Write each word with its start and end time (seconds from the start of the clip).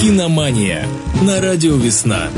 Киномания 0.00 0.86
на 1.20 1.42
радио 1.42 1.76
«Весна». 1.76 2.30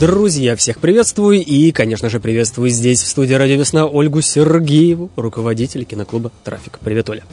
Друзья, 0.00 0.56
всех 0.56 0.78
приветствую 0.78 1.44
и, 1.44 1.70
конечно 1.70 2.08
же, 2.08 2.18
приветствую 2.18 2.70
здесь, 2.70 3.02
в 3.02 3.06
студии 3.06 3.34
«Радио 3.34 3.56
Весна» 3.56 3.84
Ольгу 3.84 4.22
Сергееву, 4.22 5.10
руководитель 5.16 5.84
киноклуба 5.84 6.32
«Трафик». 6.44 6.78
Привет, 6.82 7.10
Оля. 7.10 7.24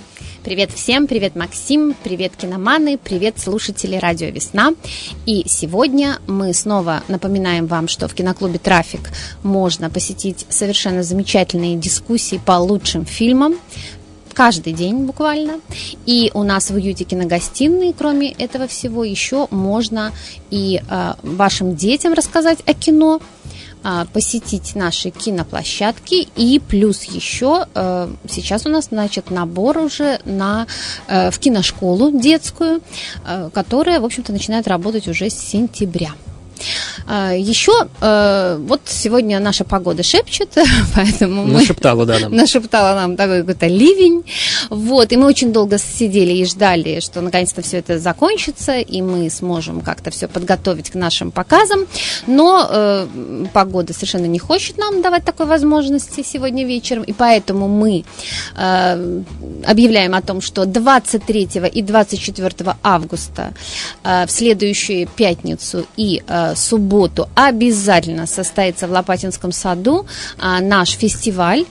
Привет 0.43 0.71
всем, 0.71 1.07
привет 1.07 1.37
Максим, 1.37 1.95
привет 2.03 2.33
киноманы, 2.35 2.97
привет 2.97 3.39
слушатели 3.39 3.95
«Радио 3.95 4.27
Весна». 4.27 4.73
И 5.25 5.45
сегодня 5.47 6.19
мы 6.27 6.53
снова 6.53 7.03
напоминаем 7.07 7.65
вам, 7.65 7.87
что 7.87 8.09
в 8.09 8.13
киноклубе 8.13 8.59
«Трафик» 8.59 9.09
можно 9.41 9.89
посетить 9.89 10.45
совершенно 10.49 11.01
замечательные 11.01 11.77
дискуссии 11.77 12.41
по 12.45 12.59
лучшим 12.59 13.05
фильмам, 13.05 13.55
каждый 14.33 14.73
день 14.73 15.05
буквально. 15.05 15.59
И 16.05 16.31
у 16.33 16.43
нас 16.43 16.69
в 16.69 16.75
уюте 16.75 17.03
киногостиной, 17.03 17.93
кроме 17.97 18.31
этого 18.31 18.67
всего, 18.67 19.03
еще 19.03 19.47
можно 19.51 20.11
и 20.49 20.81
э, 20.87 21.13
вашим 21.23 21.75
детям 21.75 22.13
рассказать 22.13 22.59
о 22.65 22.73
кино, 22.73 23.21
э, 23.83 24.05
посетить 24.13 24.75
наши 24.75 25.09
киноплощадки 25.09 26.27
и 26.35 26.59
плюс 26.59 27.03
еще 27.03 27.65
э, 27.73 28.09
сейчас 28.29 28.65
у 28.65 28.69
нас 28.69 28.85
значит 28.85 29.31
набор 29.31 29.77
уже 29.77 30.19
на 30.25 30.67
э, 31.07 31.31
в 31.31 31.39
киношколу 31.39 32.11
детскую, 32.19 32.81
э, 33.25 33.49
которая 33.53 33.99
в 33.99 34.05
общем-то 34.05 34.31
начинает 34.31 34.67
работать 34.67 35.07
уже 35.07 35.29
с 35.29 35.37
сентября. 35.37 36.11
А, 37.11 37.33
Еще 37.33 37.71
э, 38.01 38.57
вот 38.67 38.81
сегодня 38.85 39.39
наша 39.39 39.63
погода 39.63 40.03
шепчет, 40.03 40.49
поэтому 40.95 41.43
мы... 41.43 41.53
Нашептала, 41.53 42.05
да, 42.05 42.19
нам. 42.19 42.35
Нашептала 42.35 42.93
нам 42.93 43.17
такой 43.17 43.39
какой-то 43.39 43.65
ливень. 43.65 44.23
Вот, 44.69 45.11
и 45.11 45.17
мы 45.17 45.25
очень 45.25 45.51
долго 45.51 45.79
сидели 45.79 46.33
и 46.33 46.45
ждали, 46.45 46.99
что 46.99 47.21
наконец-то 47.21 47.63
все 47.63 47.77
это 47.77 47.97
закончится, 47.97 48.77
и 48.77 49.01
мы 49.01 49.27
сможем 49.31 49.81
как-то 49.81 50.11
все 50.11 50.27
подготовить 50.27 50.91
к 50.91 50.93
нашим 50.93 51.31
показам. 51.31 51.87
Но 52.27 52.67
э, 52.69 53.07
погода 53.53 53.91
совершенно 53.93 54.27
не 54.27 54.37
хочет 54.37 54.77
нам 54.77 55.01
давать 55.01 55.25
такой 55.25 55.47
возможности 55.47 56.21
сегодня 56.23 56.63
вечером, 56.63 57.01
и 57.01 57.13
поэтому 57.13 57.67
мы 57.67 58.05
э, 58.55 59.21
объявляем 59.65 60.13
о 60.13 60.21
том, 60.21 60.41
что 60.41 60.65
23 60.65 61.49
и 61.73 61.81
24 61.81 62.75
августа 62.83 63.55
э, 64.03 64.27
в 64.27 64.31
следующую 64.31 65.07
пятницу 65.07 65.87
и 65.97 66.21
э, 66.27 66.53
субботу 66.55 66.98
обязательно 67.35 68.25
состоится 68.25 68.87
в 68.87 68.91
Лопатинском 68.91 69.51
саду 69.51 70.05
а, 70.37 70.59
наш 70.59 70.89
фестиваль, 70.91 71.65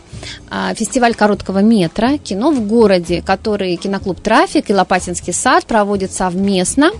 а, 0.50 0.74
фестиваль 0.74 1.14
короткого 1.14 1.58
метра, 1.58 2.18
кино 2.18 2.50
в 2.50 2.66
городе, 2.66 3.22
который 3.22 3.76
киноклуб 3.76 4.20
«Трафик» 4.20 4.70
и 4.70 4.74
Лопатинский 4.74 5.32
сад 5.32 5.66
проводят 5.66 6.12
совместно. 6.12 6.90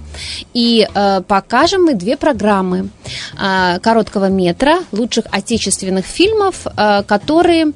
И 0.53 0.87
а, 0.95 1.23
покажем 1.23 1.85
мы 1.85 1.95
две 1.95 2.17
программы 2.17 2.91
а, 3.39 3.79
короткого 3.79 4.29
метра 4.29 4.79
лучших 4.93 5.25
отечественных 5.31 6.05
фильмов, 6.05 6.67
а, 6.77 7.03
которые 7.03 7.67
э, 7.67 7.73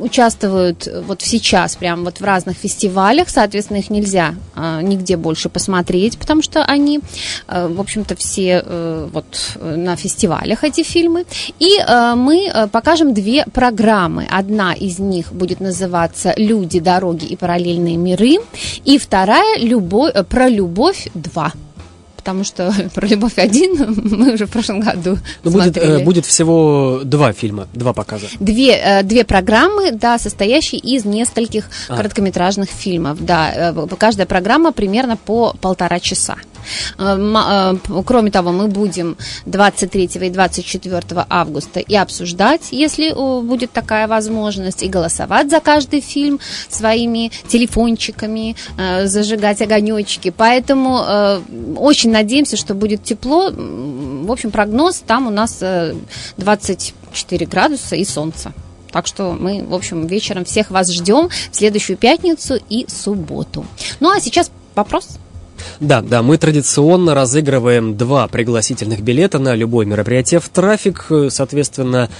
участвуют 0.00 0.88
вот 1.06 1.22
сейчас 1.22 1.76
прям 1.76 2.04
вот 2.04 2.20
в 2.20 2.24
разных 2.24 2.56
фестивалях, 2.56 3.28
соответственно, 3.28 3.78
их 3.78 3.90
нельзя 3.90 4.34
э, 4.56 4.80
нигде 4.82 5.16
больше 5.16 5.48
посмотреть, 5.48 6.18
потому 6.18 6.42
что 6.42 6.64
они, 6.64 7.00
э, 7.48 7.68
в 7.68 7.80
общем-то, 7.80 8.16
все 8.16 8.62
э, 8.64 9.08
вот 9.12 9.56
э, 9.56 9.76
на 9.76 9.96
фестивалях 9.96 10.64
эти 10.64 10.82
фильмы. 10.82 11.24
И 11.58 11.78
э, 11.78 12.14
мы 12.14 12.46
э, 12.46 12.66
покажем 12.68 13.14
две 13.14 13.44
программы. 13.44 14.26
Одна 14.30 14.72
из 14.72 14.98
них 14.98 15.32
будет 15.32 15.60
называться 15.60 16.34
«Люди, 16.36 16.80
дороги 16.80 17.26
и 17.26 17.36
параллельные 17.36 17.96
миры», 17.96 18.38
и 18.84 18.98
вторая 18.98 19.58
любовь, 19.58 20.12
э, 20.14 20.24
«Про 20.24 20.48
любовь 20.48 21.08
2» 21.14 21.52
потому 22.22 22.44
что 22.44 22.72
про 22.94 23.06
любовь 23.06 23.36
один 23.36 23.72
мы 24.18 24.34
уже 24.34 24.46
в 24.46 24.50
прошлом 24.50 24.80
году 24.80 25.18
Ну, 25.42 25.50
будет, 25.50 25.74
смотрели. 25.74 26.00
э, 26.00 26.04
будет 26.04 26.24
всего 26.26 27.00
два 27.04 27.32
фильма, 27.32 27.66
два 27.72 27.92
показа. 27.92 28.26
Две, 28.38 28.76
э, 28.76 29.02
две 29.02 29.24
программы, 29.24 29.90
да, 29.90 30.18
состоящие 30.18 30.80
из 30.80 31.04
нескольких 31.04 31.68
А. 31.88 31.96
короткометражных 31.96 32.70
фильмов. 32.70 33.18
Да, 33.24 33.72
э, 33.72 33.86
каждая 33.98 34.26
программа 34.26 34.70
примерно 34.72 35.16
по 35.16 35.52
полтора 35.60 35.98
часа. 35.98 36.36
Э, 36.98 37.16
э, 37.18 38.02
Кроме 38.06 38.30
того, 38.30 38.52
мы 38.52 38.68
будем 38.68 39.16
23 39.46 40.10
и 40.26 40.30
24 40.30 41.02
августа 41.28 41.80
и 41.80 41.94
обсуждать, 41.96 42.68
если 42.70 43.10
э, 43.10 43.40
будет 43.42 43.72
такая 43.72 44.06
возможность, 44.06 44.82
и 44.84 44.88
голосовать 44.88 45.50
за 45.50 45.58
каждый 45.60 46.00
фильм 46.00 46.38
своими 46.68 47.32
телефончиками, 47.48 48.54
э, 48.78 49.06
зажигать 49.06 49.60
огонечки. 49.60 50.32
Поэтому 50.36 51.00
э, 51.06 51.40
очень 51.76 52.11
надеемся, 52.12 52.56
что 52.56 52.74
будет 52.74 53.02
тепло. 53.02 53.50
В 53.50 54.30
общем, 54.30 54.50
прогноз 54.50 55.02
там 55.06 55.26
у 55.26 55.30
нас 55.30 55.58
э, 55.60 55.94
24 56.36 57.46
градуса 57.46 57.96
и 57.96 58.04
солнце. 58.04 58.52
Так 58.92 59.06
что 59.06 59.32
мы, 59.32 59.64
в 59.64 59.74
общем, 59.74 60.06
вечером 60.06 60.44
всех 60.44 60.70
вас 60.70 60.90
ждем 60.92 61.30
в 61.50 61.56
следующую 61.56 61.96
пятницу 61.96 62.58
и 62.68 62.86
субботу. 62.88 63.64
Ну 64.00 64.10
а 64.10 64.20
сейчас 64.20 64.50
вопрос. 64.74 65.18
Да, 65.80 66.02
да, 66.02 66.22
мы 66.22 66.38
традиционно 66.38 67.14
разыгрываем 67.14 67.96
два 67.96 68.28
пригласительных 68.28 69.00
билета 69.00 69.38
на 69.38 69.54
любое 69.54 69.86
мероприятие 69.86 70.40
в 70.40 70.48
трафик. 70.48 71.06
Э, 71.10 71.28
Соответственно, 71.30 72.10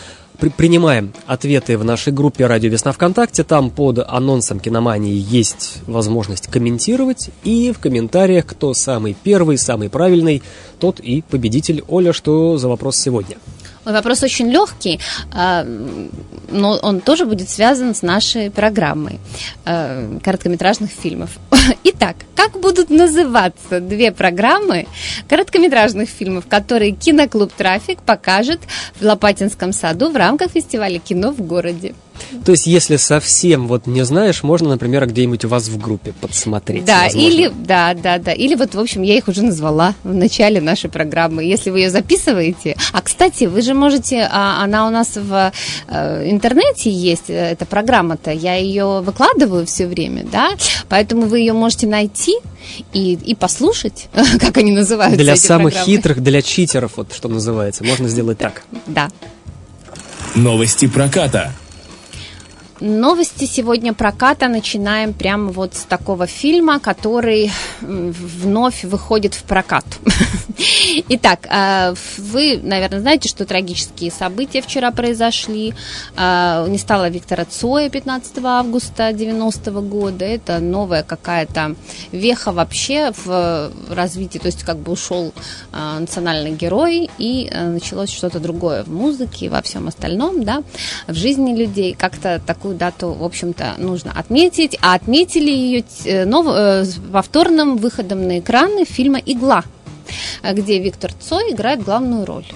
при- 0.42 0.48
принимаем 0.48 1.12
ответы 1.26 1.78
в 1.78 1.84
нашей 1.84 2.12
группе 2.12 2.46
«Радио 2.46 2.68
Весна 2.68 2.90
ВКонтакте». 2.90 3.44
Там 3.44 3.70
под 3.70 4.00
анонсом 4.00 4.58
киномании 4.58 5.14
есть 5.14 5.78
возможность 5.86 6.48
комментировать. 6.48 7.30
И 7.44 7.70
в 7.70 7.78
комментариях, 7.78 8.46
кто 8.46 8.74
самый 8.74 9.16
первый, 9.22 9.56
самый 9.56 9.88
правильный, 9.88 10.42
тот 10.80 10.98
и 10.98 11.22
победитель. 11.22 11.84
Оля, 11.86 12.12
что 12.12 12.58
за 12.58 12.66
вопрос 12.68 12.96
сегодня? 12.96 13.36
Вопрос 13.84 14.22
очень 14.22 14.50
легкий, 14.50 15.00
а, 15.32 15.64
но 16.50 16.78
он 16.82 17.00
тоже 17.00 17.26
будет 17.26 17.50
связан 17.50 17.94
с 17.94 18.02
нашей 18.02 18.50
программой 18.50 19.18
а, 19.64 20.18
короткометражных 20.22 20.90
фильмов. 20.90 21.30
Итак, 21.84 22.16
как 22.36 22.60
будут 22.60 22.90
называться 22.90 23.80
две 23.80 24.12
программы 24.12 24.86
короткометражных 25.28 26.08
фильмов, 26.08 26.46
которые 26.48 26.92
киноклуб 26.92 27.52
«Трафик» 27.52 28.02
покажет 28.02 28.60
в 29.00 29.04
Лопатинском 29.04 29.72
саду 29.72 30.10
в 30.10 30.16
рамках 30.16 30.52
фестиваля 30.52 30.98
кино 30.98 31.32
в 31.32 31.40
городе? 31.40 31.94
То 32.44 32.52
есть, 32.52 32.66
если 32.66 32.96
совсем 32.96 33.68
вот 33.68 33.86
не 33.86 34.04
знаешь, 34.04 34.42
можно, 34.42 34.70
например, 34.70 35.06
где-нибудь 35.06 35.44
у 35.44 35.48
вас 35.48 35.68
в 35.68 35.80
группе 35.80 36.12
подсмотреть. 36.20 36.84
Да, 36.84 37.04
возможно. 37.04 37.28
или 37.28 37.52
да, 37.54 37.94
да, 37.94 38.18
да. 38.18 38.32
Или 38.32 38.54
вот, 38.54 38.74
в 38.74 38.80
общем, 38.80 39.02
я 39.02 39.16
их 39.16 39.28
уже 39.28 39.42
назвала 39.42 39.94
в 40.02 40.14
начале 40.14 40.60
нашей 40.60 40.90
программы. 40.90 41.44
Если 41.44 41.70
вы 41.70 41.80
ее 41.80 41.90
записываете. 41.90 42.76
А 42.92 43.00
кстати, 43.00 43.44
вы 43.44 43.62
же 43.62 43.74
можете, 43.74 44.28
а, 44.30 44.62
она 44.62 44.86
у 44.86 44.90
нас 44.90 45.16
в 45.16 45.52
э, 45.88 46.30
интернете 46.30 46.90
есть, 46.90 47.28
э, 47.28 47.52
эта 47.52 47.66
программа-то. 47.66 48.30
Я 48.30 48.56
ее 48.56 49.00
выкладываю 49.00 49.66
все 49.66 49.86
время, 49.86 50.24
да. 50.30 50.50
Поэтому 50.88 51.22
вы 51.22 51.40
ее 51.40 51.52
можете 51.52 51.86
найти 51.86 52.36
и, 52.92 53.14
и 53.14 53.34
послушать, 53.34 54.08
как 54.40 54.56
они 54.56 54.72
называются. 54.72 55.18
Для 55.18 55.34
эти 55.34 55.40
самых 55.40 55.74
программы. 55.74 55.96
хитрых, 55.96 56.22
для 56.22 56.42
читеров, 56.42 56.92
вот 56.96 57.12
что 57.12 57.28
называется, 57.28 57.84
можно 57.84 58.08
сделать 58.08 58.38
так. 58.38 58.62
Да. 58.86 59.10
Новости 60.34 60.86
проката. 60.86 61.52
Новости 62.82 63.44
сегодня 63.44 63.92
проката 63.92 64.48
начинаем 64.48 65.12
прямо 65.12 65.52
вот 65.52 65.74
с 65.74 65.84
такого 65.84 66.26
фильма, 66.26 66.80
который 66.80 67.52
вновь 67.80 68.82
выходит 68.82 69.34
в 69.34 69.44
прокат. 69.44 69.84
Итак, 71.08 71.46
а, 71.48 71.94
вы, 72.18 72.58
наверное, 72.60 72.98
знаете, 72.98 73.28
что 73.28 73.46
трагические 73.46 74.10
события 74.10 74.60
вчера 74.62 74.90
произошли. 74.90 75.74
А, 76.16 76.66
Не 76.66 76.76
стало 76.78 77.08
Виктора 77.08 77.44
Цоя 77.44 77.88
15 77.88 78.38
августа 78.44 79.12
90 79.12 79.70
года. 79.82 80.24
Это 80.24 80.58
новая 80.58 81.04
какая-то 81.04 81.76
веха 82.10 82.50
вообще 82.50 83.12
в 83.24 83.70
развитии. 83.90 84.38
То 84.38 84.46
есть 84.46 84.64
как 84.64 84.78
бы 84.78 84.90
ушел 84.90 85.32
а, 85.72 86.00
национальный 86.00 86.50
герой 86.50 87.08
и 87.18 87.48
началось 87.54 88.10
что-то 88.10 88.40
другое 88.40 88.82
в 88.82 88.90
музыке 88.90 89.46
и 89.46 89.48
во 89.48 89.62
всем 89.62 89.86
остальном, 89.86 90.42
да, 90.42 90.64
в 91.06 91.14
жизни 91.14 91.54
людей. 91.54 91.94
Как-то 91.94 92.40
такую 92.44 92.71
дату, 92.72 93.12
в 93.12 93.24
общем-то, 93.24 93.74
нужно 93.78 94.12
отметить. 94.12 94.78
А 94.80 94.94
отметили 94.94 95.50
ее 95.50 95.84
э, 96.04 96.24
нов- 96.24 96.54
э, 96.54 96.84
повторным 97.12 97.76
выходом 97.76 98.26
на 98.26 98.38
экраны 98.38 98.84
фильма 98.84 99.18
«Игла», 99.18 99.64
где 100.42 100.78
Виктор 100.78 101.12
Цой 101.12 101.52
играет 101.52 101.82
главную 101.82 102.24
роль. 102.24 102.46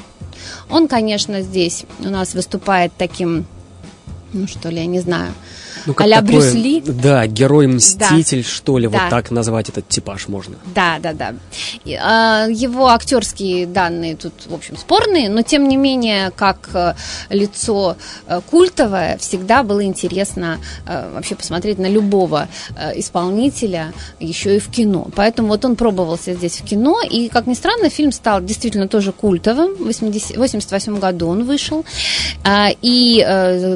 Он, 0.71 0.89
конечно, 0.89 1.43
здесь 1.43 1.85
у 2.01 2.09
нас 2.09 2.35
выступает 2.35 2.93
таким, 2.99 3.47
ну 4.33 4.47
что 4.47 4.69
ли, 4.69 4.79
я 4.79 4.87
не 4.87 5.01
знаю, 5.01 5.33
Ну, 5.87 5.95
как 5.95 6.07
а-ля 6.07 6.21
такой, 6.21 6.41
Брюс 6.41 6.55
Ли. 6.55 6.81
Да, 6.85 7.27
герой-мститель, 7.27 8.45
что 8.45 8.79
ли, 8.79 8.89
Да. 8.89 8.99
вот 8.99 9.11
так 9.11 9.31
назвать 9.31 9.69
этот 9.69 9.89
типаж 9.89 10.29
можно. 10.29 10.57
Да, 10.75 10.99
да, 11.01 11.13
да. 11.13 11.35
А, 12.03 12.47
Его 12.49 12.89
актерские 12.89 13.67
данные 13.67 14.17
тут, 14.17 14.33
в 14.47 14.55
общем, 14.55 14.77
спорные, 14.77 15.29
но 15.29 15.43
тем 15.43 15.69
не 15.69 15.77
менее, 15.77 16.31
как 16.35 16.71
э, 16.75 16.95
лицо 17.31 17.97
э, 18.27 18.41
культовое, 18.51 19.17
всегда 19.19 19.63
было 19.63 19.85
интересно 19.85 20.59
э, 20.87 21.11
вообще 21.15 21.35
посмотреть 21.35 21.79
на 21.79 21.87
любого 21.87 22.49
исполнителя 22.97 23.93
еще 24.21 24.57
и 24.57 24.59
в 24.59 24.69
кино. 24.71 25.09
Поэтому 25.15 25.49
вот 25.49 25.65
он 25.65 25.77
пробовался 25.77 26.35
здесь 26.35 26.59
в 26.61 26.65
кино, 26.65 27.01
и, 27.09 27.29
как 27.29 27.47
ни 27.47 27.55
странно, 27.55 27.89
фильм 27.91 28.13
стал 28.13 28.43
действительно 28.43 28.89
тоже 28.89 29.13
культовым. 29.13 29.75
В 29.77 29.85
80 29.85 30.37
88 30.37 30.99
году 30.99 31.29
он 31.29 31.45
вышел. 31.45 31.85
А, 32.45 32.71
И 32.83 33.25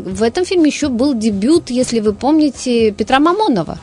в 0.04 0.22
этом 0.22 0.44
фильме 0.44 0.68
еще 0.70 0.88
был 0.88 1.14
дебют, 1.14 1.70
если 1.70 1.99
вы 2.00 2.12
помните, 2.12 2.90
Петра 2.92 3.20
Мамонова. 3.20 3.78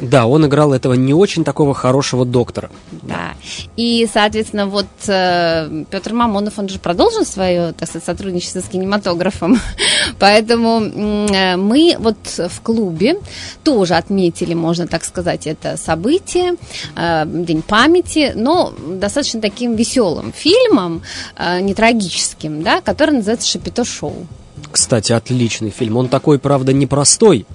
Да, 0.00 0.26
он 0.26 0.46
играл 0.46 0.72
этого 0.72 0.94
не 0.94 1.12
очень 1.12 1.44
такого 1.44 1.74
хорошего 1.74 2.24
доктора. 2.24 2.70
Да. 3.02 3.34
И, 3.76 4.08
соответственно, 4.12 4.66
вот 4.66 4.86
э, 5.08 5.84
Петр 5.90 6.12
Мамонов, 6.12 6.58
он 6.58 6.68
же 6.68 6.78
продолжил 6.78 7.24
свое, 7.24 7.72
так 7.72 7.88
сказать, 7.88 8.04
сотрудничество 8.04 8.60
с 8.60 8.64
кинематографом. 8.64 9.58
Поэтому 10.20 10.80
э, 10.80 11.56
мы 11.56 11.96
вот 11.98 12.16
в 12.26 12.60
клубе 12.60 13.16
тоже 13.64 13.94
отметили, 13.94 14.54
можно 14.54 14.86
так 14.86 15.04
сказать, 15.04 15.46
это 15.46 15.76
событие, 15.76 16.54
э, 16.96 17.24
День 17.26 17.62
памяти, 17.62 18.32
но 18.36 18.72
достаточно 18.86 19.40
таким 19.40 19.74
веселым 19.74 20.32
фильмом, 20.32 21.02
э, 21.36 21.60
не 21.60 21.74
трагическим, 21.74 22.62
да, 22.62 22.80
который 22.80 23.16
называется 23.16 23.48
«Шапито 23.48 23.84
шоу». 23.84 24.26
Кстати, 24.70 25.12
отличный 25.12 25.70
фильм. 25.70 25.96
Он 25.96 26.08
такой, 26.08 26.38
правда, 26.38 26.72
непростой. 26.72 27.46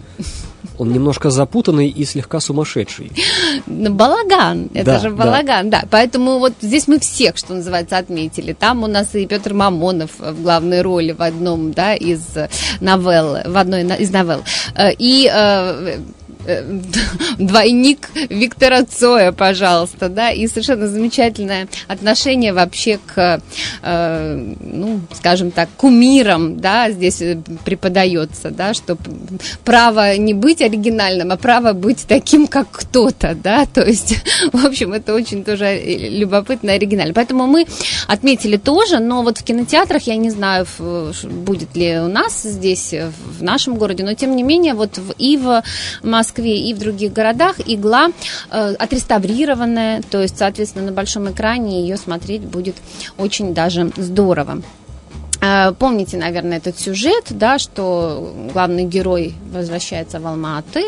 Он 0.79 0.91
немножко 0.91 1.29
запутанный 1.29 1.87
и 1.87 2.03
слегка 2.05 2.39
сумасшедший. 2.39 3.11
Ну, 3.67 3.93
Балаган, 3.93 4.69
это 4.73 4.85
Да, 4.85 4.99
же 4.99 5.09
да. 5.11 5.15
балаган, 5.15 5.69
да. 5.69 5.83
Поэтому 5.89 6.39
вот 6.39 6.53
здесь 6.61 6.87
мы 6.87 6.99
всех, 6.99 7.37
что 7.37 7.53
называется, 7.53 7.97
отметили. 7.97 8.53
Там 8.53 8.83
у 8.83 8.87
нас 8.87 9.13
и 9.13 9.27
Петр 9.27 9.53
Мамонов 9.53 10.11
в 10.17 10.41
главной 10.41 10.81
роли 10.81 11.11
в 11.11 11.21
одном, 11.21 11.73
да, 11.73 11.93
из 11.93 12.21
новелл, 12.81 13.37
в 13.45 13.57
одной 13.57 13.83
из 13.83 14.09
новелл. 14.11 14.41
Э, 14.75 14.91
И 14.97 15.29
э, 15.31 15.31
э, 15.33 15.99
двойник 17.37 18.09
Виктора 18.29 18.83
Цоя, 18.83 19.31
пожалуйста, 19.31 20.09
да, 20.09 20.31
и 20.31 20.47
совершенно 20.47 20.87
замечательное 20.87 21.67
отношение 21.87 22.53
вообще 22.53 22.99
к, 23.05 23.41
э, 23.81 24.53
ну, 24.59 25.01
скажем 25.13 25.51
так, 25.51 25.69
кумирам, 25.77 26.59
да, 26.59 26.91
здесь 26.91 27.21
э, 27.21 27.37
преподается, 27.65 28.51
да, 28.51 28.73
что 28.73 28.97
право 29.63 30.17
не 30.17 30.33
быть 30.33 30.61
оригинальным, 30.61 31.31
а 31.31 31.37
право 31.37 31.73
быть 31.73 32.05
таким, 32.07 32.47
как 32.47 32.67
кто-то, 32.71 33.35
да, 33.35 33.65
то 33.73 33.83
есть, 33.83 34.15
в 34.51 34.65
общем, 34.65 34.93
это 34.93 35.13
очень 35.13 35.43
тоже 35.43 35.65
э, 35.65 36.09
любопытно 36.09 36.71
и 36.71 36.73
оригинально. 36.73 37.13
Поэтому 37.13 37.47
мы 37.47 37.65
отметили 38.07 38.57
тоже, 38.57 38.99
но 38.99 39.23
вот 39.23 39.37
в 39.37 39.43
кинотеатрах, 39.43 40.03
я 40.03 40.15
не 40.15 40.29
знаю, 40.29 40.67
будет 41.23 41.75
ли 41.75 41.99
у 41.99 42.07
нас 42.07 42.43
здесь, 42.43 42.93
э, 42.93 43.11
в 43.39 43.43
нашем 43.43 43.75
городе, 43.75 44.03
но 44.03 44.13
тем 44.13 44.35
не 44.35 44.43
менее, 44.43 44.73
вот 44.73 44.97
в, 44.97 45.13
и 45.17 45.37
в 45.37 45.63
Москве, 46.01 46.32
и 46.41 46.73
в 46.73 46.79
других 46.79 47.13
городах 47.13 47.55
игла 47.65 48.09
э, 48.51 48.73
отреставрированная, 48.73 50.01
то 50.09 50.21
есть, 50.21 50.37
соответственно, 50.37 50.85
на 50.85 50.91
большом 50.91 51.31
экране 51.31 51.81
ее 51.81 51.97
смотреть 51.97 52.41
будет 52.41 52.75
очень 53.17 53.53
даже 53.53 53.91
здорово. 53.97 54.61
Э, 55.43 55.73
Помните, 55.77 56.17
наверное, 56.17 56.57
этот 56.57 56.79
сюжет, 56.79 57.25
да, 57.31 57.59
что 57.59 58.33
главный 58.53 58.85
герой 58.85 59.33
возвращается 59.51 60.19
в 60.19 60.27
Алма-Аты, 60.27 60.83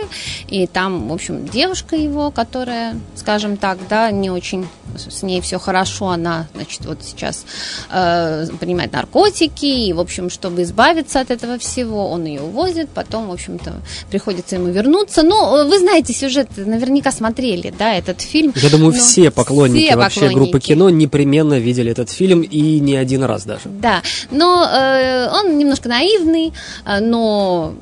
и 0.48 0.66
там, 0.68 1.10
в 1.10 1.14
общем, 1.14 1.46
девушка 1.48 1.96
его, 1.98 2.32
которая, 2.32 2.96
скажем 3.16 3.58
так, 3.58 3.78
да, 3.90 4.12
не 4.12 4.30
очень 4.30 4.66
с 4.96 5.24
ней 5.24 5.42
все 5.42 5.60
хорошо, 5.60 6.08
она, 6.10 6.48
значит, 6.54 6.86
вот 6.86 7.00
сейчас 7.04 7.46
э, 7.92 8.48
принимает 8.60 8.94
наркотики, 8.94 9.66
и, 9.66 9.92
в 9.92 10.00
общем, 10.00 10.30
чтобы 10.30 10.64
избавиться 10.64 11.20
от 11.20 11.32
этого 11.32 11.58
всего, 11.58 12.10
он 12.10 12.24
ее 12.26 12.42
увозит, 12.42 12.90
потом, 12.90 13.28
в 13.28 13.34
общем-то, 13.34 13.74
приходится 14.10 14.56
ему 14.56 14.68
вернуться. 14.68 15.24
Ну, 15.24 15.68
вы 15.68 15.80
знаете 15.80 16.14
сюжет, 16.14 16.48
наверняка 16.56 17.12
смотрели, 17.12 17.74
да, 17.78 17.94
этот 17.94 18.22
фильм. 18.22 18.54
Я 18.56 18.70
думаю, 18.70 18.94
Но 18.94 19.00
все 19.00 19.32
поклонники 19.32 19.88
все 19.88 19.98
вообще 19.98 20.30
группы 20.30 20.60
поклонники. 20.60 20.66
кино 20.68 20.90
непременно 20.90 21.60
видели 21.60 21.92
этот 21.92 22.10
фильм 22.10 22.42
и 22.42 22.80
не 22.80 22.96
один 22.96 23.24
раз 23.24 23.44
даже. 23.44 23.64
Да, 23.66 24.02
но 24.32 24.45
э, 24.46 25.30
он 25.32 25.58
немножко 25.58 25.90
наивный, 25.90 26.54
э, 26.86 27.00
но 27.00 27.74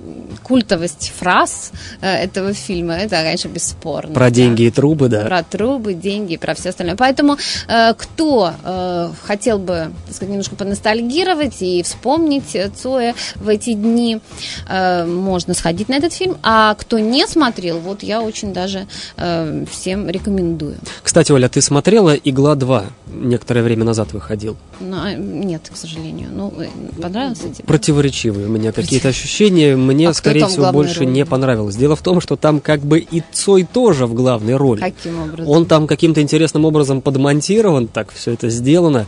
культовость 0.44 1.14
фраз 1.18 1.72
э, 2.02 2.08
этого 2.08 2.54
фильма, 2.54 2.96
это, 2.96 3.18
конечно, 3.18 3.50
бесспорно. 3.50 4.14
Про 4.14 4.26
да. 4.26 4.32
деньги 4.32 4.64
и 4.64 4.72
трубы, 4.72 5.10
да. 5.10 5.22
Про 5.22 5.44
трубы, 5.44 5.94
деньги, 5.94 6.38
про 6.38 6.54
все 6.54 6.70
остальное. 6.70 6.96
Поэтому 6.96 7.38
э, 7.68 7.94
кто 7.94 8.54
э, 8.64 9.10
хотел 9.24 9.60
бы, 9.60 9.92
так 10.06 10.16
сказать, 10.16 10.30
немножко 10.30 10.56
поностальгировать 10.56 11.62
и 11.62 11.82
вспомнить 11.84 12.56
э, 12.56 12.70
Цоя 12.70 13.16
в 13.36 13.48
эти 13.50 13.74
дни, 13.74 14.20
э, 14.68 15.06
можно 15.06 15.54
сходить 15.54 15.90
на 15.90 15.96
этот 15.96 16.14
фильм. 16.14 16.38
А 16.44 16.76
кто 16.76 17.00
не 17.00 17.26
смотрел, 17.28 17.80
вот 17.80 18.04
я 18.04 18.22
очень 18.22 18.54
даже 18.54 18.88
э, 19.18 19.66
всем 19.72 20.10
рекомендую. 20.10 20.78
Кстати, 21.02 21.32
Оля, 21.32 21.50
ты 21.50 21.62
смотрела 21.62 22.14
«Игла 22.14 22.56
2»? 22.56 22.86
Некоторое 23.14 23.62
время 23.64 23.84
назад 23.86 24.12
выходил. 24.14 24.58
Но, 24.80 25.08
э, 25.08 25.16
нет, 25.16 25.70
к 25.72 25.78
сожалению. 25.78 26.30
Ну, 26.34 26.54
э, 26.58 26.68
понравился 27.02 27.50
тебе? 27.50 27.64
Противоречивые 27.66 28.48
у 28.48 28.50
меня 28.50 28.72
какие-то 28.72 29.10
ощущения. 29.10 29.76
Мне, 29.76 30.10
А 30.10 30.14
скорее 30.14 30.48
всего, 30.48 30.72
больше 30.72 31.00
роли? 31.02 31.10
не 31.10 31.26
понравилось. 31.26 31.76
Дело 31.76 31.96
в 31.96 32.02
том, 32.02 32.20
что 32.22 32.36
там 32.36 32.60
как 32.60 32.82
бы 32.82 33.00
и 33.00 33.24
Цой 33.32 33.64
тоже 33.72 34.06
в 34.08 34.14
главной 34.14 34.56
роли. 34.56 34.80
Каким 34.82 35.22
образом? 35.22 35.48
Он 35.50 35.66
там 35.66 35.88
каким-то 35.88 36.22
интересным 36.22 36.66
образом 36.66 37.02
подмонтирован, 37.02 37.88
так 37.88 38.12
все 38.12 38.32
это 38.34 38.50
сделано. 38.50 39.06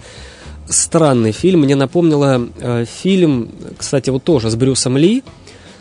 Странный 0.68 1.32
фильм. 1.32 1.62
Мне 1.62 1.76
напомнило 1.76 2.48
э, 2.60 2.86
фильм, 2.86 3.50
кстати, 3.78 4.10
вот 4.10 4.24
тоже 4.24 4.50
с 4.50 4.56
Брюсом 4.56 4.98
Ли. 4.98 5.24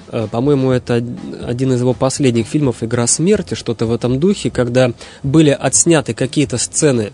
Э, 0.09 0.29
По-моему, 0.31 0.71
это 0.73 0.97
од- 0.97 1.49
один 1.49 1.73
из 1.73 1.81
его 1.81 1.95
последних 1.95 2.47
фильмов 2.47 2.83
«Игра 2.83 3.07
смерти», 3.07 3.55
что-то 3.55 3.87
в 3.87 3.93
этом 3.93 4.21
духе, 4.21 4.51
когда 4.51 4.93
были 5.23 5.51
отсняты 5.51 6.13
какие-то 6.13 6.59
сцены 6.59 7.13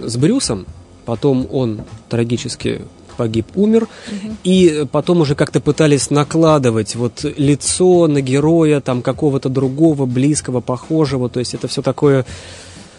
с 0.00 0.16
Брюсом, 0.16 0.66
потом 1.04 1.46
он 1.50 1.82
трагически 2.08 2.82
погиб, 3.16 3.46
умер, 3.54 3.88
и 4.42 4.86
потом 4.90 5.20
уже 5.20 5.34
как-то 5.34 5.60
пытались 5.60 6.10
накладывать 6.10 6.96
вот 6.96 7.24
лицо 7.36 8.06
на 8.06 8.20
героя, 8.20 8.80
там 8.80 9.02
какого-то 9.02 9.48
другого, 9.48 10.06
близкого, 10.06 10.60
похожего, 10.60 11.28
то 11.28 11.40
есть 11.40 11.54
это 11.54 11.68
все 11.68 11.82
такое... 11.82 12.24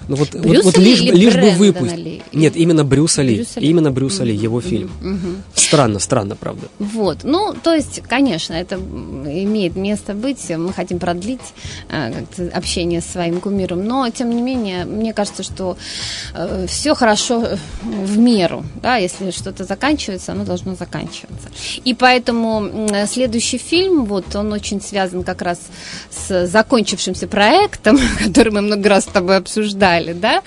Ну 0.07 0.15
вот, 0.15 0.33
вот- 0.33 0.44
Брюса 0.44 0.63
вот 0.63 0.77
Ли 0.77 0.85
лишь, 0.85 1.01
или 1.01 1.11
бы- 1.11 1.17
лишь 1.17 1.35
бы 1.35 1.50
выпустить. 1.51 2.23
Нет, 2.33 2.55
именно 2.55 2.83
Брюса 2.83 3.21
Ли. 3.21 3.35
Брюса 3.35 3.59
Ли. 3.59 3.67
Именно 3.67 3.91
Брюса 3.91 4.23
Ли, 4.23 4.35
его 4.35 4.61
фильм. 4.61 4.91
Мгм. 5.01 5.44
Странно, 5.55 6.00
странно, 6.00 6.35
правда. 6.35 6.67
Вот, 6.79 7.19
ну, 7.23 7.53
то 7.53 7.73
есть, 7.73 8.01
конечно, 8.07 8.53
это 8.53 8.75
имеет 8.75 9.75
место 9.75 10.13
быть, 10.13 10.50
мы 10.50 10.73
хотим 10.73 11.00
продлить 11.00 11.39
э, 11.89 12.23
общение 12.53 13.01
с 13.01 13.05
своим 13.05 13.39
кумиром, 13.39 13.85
но, 13.85 14.09
тем 14.09 14.29
не 14.35 14.41
менее, 14.41 14.85
мне 14.85 15.13
кажется, 15.13 15.44
что 15.44 15.77
все 16.67 16.95
хорошо 16.95 17.43
э, 17.43 17.57
в 17.81 18.17
меру, 18.17 18.65
да, 18.81 18.98
если 18.98 19.31
что-то 19.31 19.63
заканчивается, 19.63 20.31
оно 20.31 20.43
должно 20.45 20.75
заканчиваться. 20.75 21.50
И 21.83 21.93
поэтому 21.93 22.88
следующий 23.07 23.57
фильм, 23.57 24.05
вот, 24.05 24.36
он 24.36 24.51
очень 24.53 24.81
связан 24.81 25.24
как 25.24 25.41
раз 25.41 25.60
с 26.12 26.48
закончившимся 26.48 27.27
проектом, 27.27 28.00
который 28.24 28.51
мы 28.51 28.62
много 28.62 28.89
раз 28.89 29.03
с 29.03 29.07
тобой 29.07 29.38
обсуждали, 29.38 29.92
да, 30.13 30.41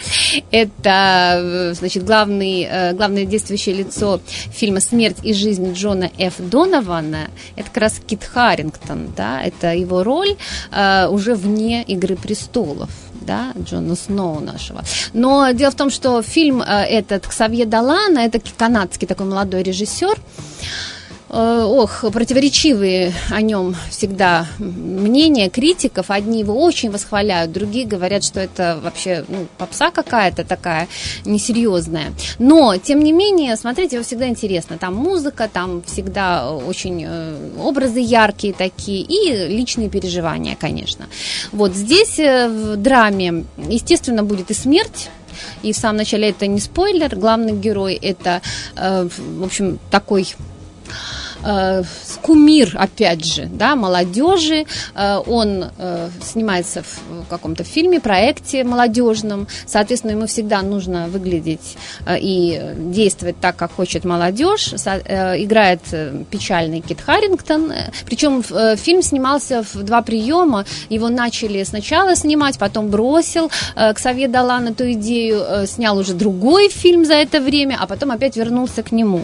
это, 0.50 1.72
значит, 1.74 2.04
главный, 2.04 2.66
э, 2.68 2.92
главное 2.94 3.24
действующее 3.24 3.74
лицо 3.74 4.20
фильма 4.50 4.80
«Смерть 4.80 5.18
и 5.22 5.32
жизнь 5.32 5.72
Джона 5.72 6.10
Ф. 6.18 6.34
Донована», 6.38 7.30
это 7.56 7.68
как 7.68 7.76
раз 7.78 8.00
Кит 8.06 8.24
Харрингтон, 8.24 9.12
да, 9.16 9.42
это 9.42 9.74
его 9.74 10.02
роль 10.02 10.36
э, 10.72 11.06
уже 11.08 11.34
вне 11.34 11.82
«Игры 11.82 12.16
престолов» 12.16 12.90
да, 13.26 13.52
Джона 13.58 13.96
Сноу 13.96 14.40
нашего. 14.40 14.82
Но 15.12 15.50
дело 15.50 15.70
в 15.70 15.74
том, 15.74 15.90
что 15.90 16.22
фильм 16.22 16.62
э, 16.62 16.84
этот 16.84 17.26
Ксавье 17.26 17.66
Далана, 17.66 18.20
это 18.20 18.40
канадский 18.56 19.06
такой 19.06 19.26
молодой 19.26 19.62
режиссер, 19.62 20.16
Ох, 21.36 22.02
противоречивые 22.12 23.12
о 23.30 23.42
нем 23.42 23.76
всегда 23.90 24.46
мнения 24.58 25.50
критиков. 25.50 26.10
Одни 26.10 26.38
его 26.40 26.58
очень 26.58 26.90
восхваляют, 26.90 27.52
другие 27.52 27.86
говорят, 27.86 28.24
что 28.24 28.40
это 28.40 28.80
вообще 28.82 29.22
ну, 29.28 29.46
попса 29.58 29.90
какая-то 29.90 30.44
такая 30.44 30.88
несерьезная. 31.26 32.14
Но, 32.38 32.78
тем 32.78 33.00
не 33.00 33.12
менее, 33.12 33.54
смотреть 33.56 33.92
его 33.92 34.02
всегда 34.02 34.28
интересно. 34.28 34.78
Там 34.78 34.94
музыка, 34.94 35.46
там 35.52 35.82
всегда 35.82 36.50
очень 36.50 37.04
э, 37.06 37.36
образы 37.62 38.00
яркие 38.00 38.54
такие 38.54 39.02
и 39.02 39.54
личные 39.54 39.90
переживания, 39.90 40.56
конечно. 40.58 41.04
Вот 41.52 41.74
здесь 41.74 42.18
э, 42.18 42.48
в 42.48 42.76
драме, 42.76 43.44
естественно, 43.58 44.22
будет 44.22 44.50
и 44.50 44.54
смерть. 44.54 45.10
И 45.62 45.74
в 45.74 45.76
самом 45.76 45.98
начале 45.98 46.30
это 46.30 46.46
не 46.46 46.60
спойлер. 46.60 47.14
Главный 47.14 47.52
герой 47.52 47.92
это, 47.92 48.40
э, 48.74 49.06
в 49.18 49.44
общем, 49.44 49.78
такой 49.90 50.34
э, 51.46 51.82
кумир, 52.26 52.74
опять 52.74 53.24
же, 53.24 53.46
да, 53.46 53.76
молодежи. 53.76 54.66
Э, 54.94 55.18
он 55.26 55.66
э, 55.78 56.08
снимается 56.22 56.82
в 56.82 57.28
каком-то 57.28 57.62
фильме, 57.64 58.00
проекте 58.00 58.64
молодежном. 58.64 59.46
Соответственно, 59.66 60.12
ему 60.12 60.26
всегда 60.26 60.62
нужно 60.62 61.06
выглядеть 61.08 61.76
э, 62.06 62.16
и 62.20 62.60
действовать 62.76 63.36
так, 63.40 63.56
как 63.56 63.72
хочет 63.72 64.04
молодежь. 64.04 64.72
Играет 64.72 65.80
печальный 66.30 66.80
Кит 66.80 67.00
Харрингтон. 67.00 67.72
Причем 68.06 68.42
фильм 68.76 69.02
снимался 69.02 69.62
в 69.62 69.82
два 69.82 70.02
приема. 70.02 70.64
Его 70.88 71.08
начали 71.08 71.62
сначала 71.64 72.16
снимать, 72.16 72.58
потом 72.58 72.88
бросил. 72.88 73.50
Э, 73.76 73.94
Ксавье 73.94 74.28
Далан 74.28 74.68
эту 74.68 74.92
идею 74.92 75.66
снял 75.66 75.96
уже 75.98 76.14
другой 76.14 76.68
фильм 76.68 77.04
за 77.04 77.14
это 77.14 77.40
время, 77.40 77.78
а 77.80 77.86
потом 77.86 78.10
опять 78.10 78.36
вернулся 78.36 78.82
к 78.82 78.90
нему. 78.92 79.22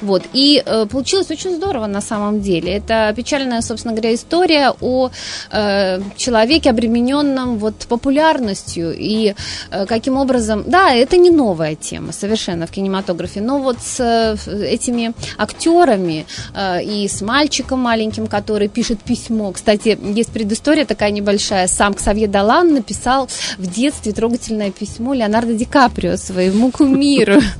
Вот. 0.00 0.22
И 0.32 0.62
получилось 0.90 1.30
очень 1.30 1.56
здорово 1.56 1.63
на 1.72 2.00
самом 2.00 2.40
деле. 2.40 2.74
Это 2.74 3.12
печальная, 3.16 3.60
собственно 3.62 3.94
говоря, 3.94 4.14
история 4.14 4.72
о 4.80 5.10
э, 5.50 6.00
человеке, 6.16 6.70
обремененном 6.70 7.58
вот 7.58 7.74
популярностью 7.88 8.94
и 8.96 9.34
э, 9.70 9.86
каким 9.86 10.16
образом... 10.16 10.64
Да, 10.66 10.92
это 10.92 11.16
не 11.16 11.30
новая 11.30 11.74
тема 11.74 12.12
совершенно 12.12 12.66
в 12.66 12.70
кинематографе, 12.70 13.40
но 13.40 13.58
вот 13.58 13.78
с 13.80 14.00
э, 14.00 14.64
этими 14.64 15.14
актерами 15.38 16.26
э, 16.54 16.82
и 16.82 17.08
с 17.08 17.22
мальчиком 17.22 17.80
маленьким, 17.80 18.26
который 18.26 18.68
пишет 18.68 19.00
письмо. 19.00 19.52
Кстати, 19.52 19.98
есть 20.14 20.30
предыстория 20.30 20.84
такая 20.84 21.10
небольшая. 21.10 21.68
Сам 21.68 21.94
Ксавье 21.94 22.28
Далан 22.28 22.74
написал 22.74 23.28
в 23.58 23.66
детстве 23.66 24.12
трогательное 24.12 24.70
письмо 24.70 25.14
Леонардо 25.14 25.54
Ди 25.54 25.64
Каприо 25.64 26.16
своему 26.16 26.70
кумиру. 26.70 27.40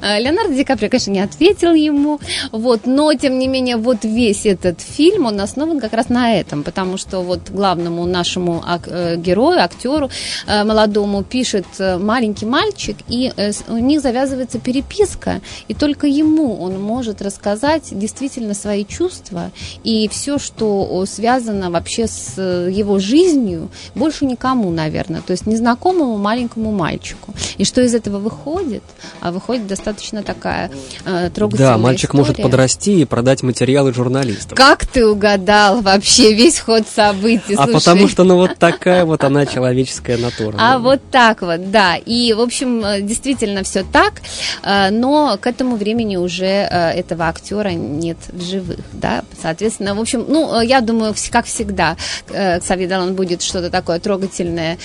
Э, 0.00 0.20
Леонардо 0.20 0.54
Ди 0.54 0.64
Каприо, 0.64 0.88
конечно, 0.88 1.10
не 1.10 1.20
ответил 1.20 1.74
ему, 1.74 2.20
вот, 2.50 2.86
но, 2.86 3.12
тем 3.14 3.38
не 3.38 3.46
менее, 3.46 3.51
вот 3.76 4.04
весь 4.04 4.46
этот 4.46 4.80
фильм, 4.80 5.26
он 5.26 5.40
основан 5.40 5.80
как 5.80 5.92
раз 5.92 6.08
на 6.08 6.34
этом, 6.34 6.62
потому 6.62 6.96
что 6.96 7.20
вот 7.22 7.50
главному 7.50 8.06
нашему 8.06 8.62
э, 8.86 9.16
герою, 9.16 9.60
актеру 9.60 10.10
э, 10.46 10.64
молодому 10.64 11.22
пишет 11.22 11.66
маленький 11.78 12.46
мальчик, 12.46 12.96
и 13.08 13.32
у 13.68 13.78
них 13.78 14.00
завязывается 14.00 14.58
переписка, 14.58 15.40
и 15.68 15.74
только 15.74 16.06
ему 16.06 16.60
он 16.62 16.80
может 16.80 17.22
рассказать 17.22 17.88
действительно 17.90 18.54
свои 18.54 18.84
чувства 18.84 19.50
и 19.84 20.08
все, 20.08 20.38
что 20.38 21.04
связано 21.06 21.70
вообще 21.70 22.06
с 22.06 22.40
его 22.40 22.98
жизнью, 22.98 23.68
больше 23.94 24.24
никому, 24.24 24.70
наверное, 24.70 25.22
то 25.22 25.32
есть 25.32 25.46
незнакомому 25.46 26.16
маленькому 26.18 26.72
мальчику. 26.72 27.34
И 27.58 27.64
что 27.64 27.80
из 27.80 27.94
этого 27.94 28.18
выходит? 28.18 28.82
А 29.20 29.32
выходит 29.32 29.66
достаточно 29.66 30.22
такая 30.22 30.70
э, 31.04 31.30
трогательная 31.34 31.72
Да, 31.72 31.78
мальчик 31.78 32.10
история. 32.10 32.20
может 32.20 32.36
подрасти 32.42 33.00
и 33.00 33.04
продать 33.04 33.31
материалы 33.40 33.94
журналистам. 33.94 34.56
Как 34.56 34.84
ты 34.84 35.06
угадал 35.06 35.80
вообще 35.80 36.34
весь 36.34 36.58
ход 36.58 36.84
событий? 36.86 37.54
А 37.56 37.66
потому 37.66 38.08
что, 38.08 38.24
ну, 38.24 38.36
вот 38.36 38.58
такая 38.58 39.04
вот 39.04 39.24
она 39.24 39.46
человеческая 39.46 40.18
натура. 40.18 40.56
А 40.58 40.78
вот 40.78 41.00
так 41.10 41.42
вот, 41.42 41.70
да. 41.70 41.96
И, 41.96 42.32
в 42.32 42.40
общем, 42.40 42.84
э, 42.84 43.00
действительно 43.00 43.62
все 43.62 43.84
так, 43.84 44.20
э, 44.62 44.90
но 44.90 45.38
к 45.40 45.46
этому 45.46 45.76
времени 45.76 46.16
уже 46.16 46.44
э, 46.44 46.90
этого 46.90 47.28
актера 47.28 47.70
нет 47.70 48.18
в 48.28 48.42
живых, 48.42 48.80
да. 48.92 49.24
Соответственно, 49.40 49.94
в 49.94 50.00
общем, 50.00 50.24
ну, 50.28 50.60
я 50.60 50.80
думаю, 50.80 51.14
как 51.30 51.46
всегда, 51.46 51.96
Ксавье 52.26 52.98
он 52.98 53.14
будет 53.14 53.42
что-то 53.42 53.70
такое 53.70 53.98
трогательное 54.00 54.76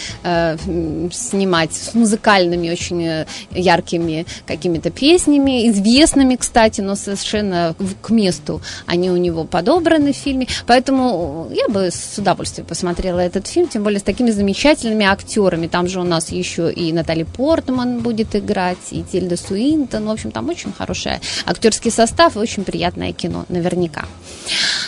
снимать 1.12 1.74
с 1.74 1.94
музыкальными 1.94 2.70
очень 2.70 3.26
яркими 3.52 4.26
какими-то 4.46 4.92
песнями, 4.92 5.70
известными, 5.70 6.36
кстати, 6.36 6.82
но 6.82 6.96
совершенно 6.96 7.76
к 8.02 8.10
месту 8.10 8.37
они 8.86 9.10
у 9.12 9.18
него 9.18 9.44
подобраны 9.44 10.14
в 10.14 10.16
фильме. 10.16 10.48
Поэтому 10.66 11.50
я 11.52 11.68
бы 11.68 11.90
с 11.92 12.18
удовольствием 12.18 12.68
посмотрела 12.68 13.20
этот 13.20 13.48
фильм, 13.48 13.68
тем 13.68 13.84
более 13.84 14.00
с 14.00 14.04
такими 14.04 14.32
замечательными 14.32 15.06
актерами. 15.06 15.68
Там 15.68 15.88
же 15.88 16.00
у 16.00 16.04
нас 16.04 16.32
еще 16.32 16.72
и 16.72 16.92
Натали 16.94 17.24
Портман 17.24 18.00
будет 18.00 18.36
играть, 18.36 18.78
и 18.92 19.04
Тильда 19.04 19.38
Суинтон. 19.38 20.06
В 20.06 20.12
общем, 20.12 20.32
там 20.32 20.50
очень 20.50 20.74
хороший 20.74 21.20
актерский 21.46 21.92
состав 21.92 22.36
и 22.36 22.40
очень 22.40 22.64
приятное 22.64 23.14
кино, 23.14 23.46
наверняка. 23.50 24.06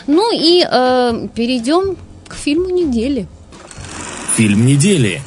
Ну 0.07 0.31
и 0.33 0.65
э, 0.69 1.27
перейдем 1.35 1.97
к 2.27 2.35
фильму 2.35 2.69
недели. 2.69 3.27
Фильм 4.35 4.65
недели. 4.65 5.21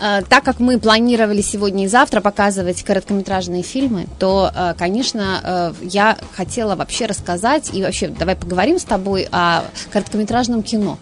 Э, 0.00 0.22
так 0.28 0.44
как 0.44 0.60
мы 0.60 0.78
планировали 0.78 1.40
сегодня 1.40 1.84
и 1.84 1.88
завтра 1.88 2.20
показывать 2.20 2.82
короткометражные 2.82 3.62
фильмы, 3.62 4.06
то, 4.18 4.50
э, 4.54 4.74
конечно, 4.76 5.74
э, 5.80 5.86
я 5.86 6.18
хотела 6.32 6.74
вообще 6.74 7.06
рассказать 7.06 7.70
и 7.72 7.82
вообще 7.82 8.08
давай 8.08 8.36
поговорим 8.36 8.78
с 8.78 8.84
тобой 8.84 9.28
о 9.30 9.62
короткометражном 9.92 10.62
кино. 10.62 10.98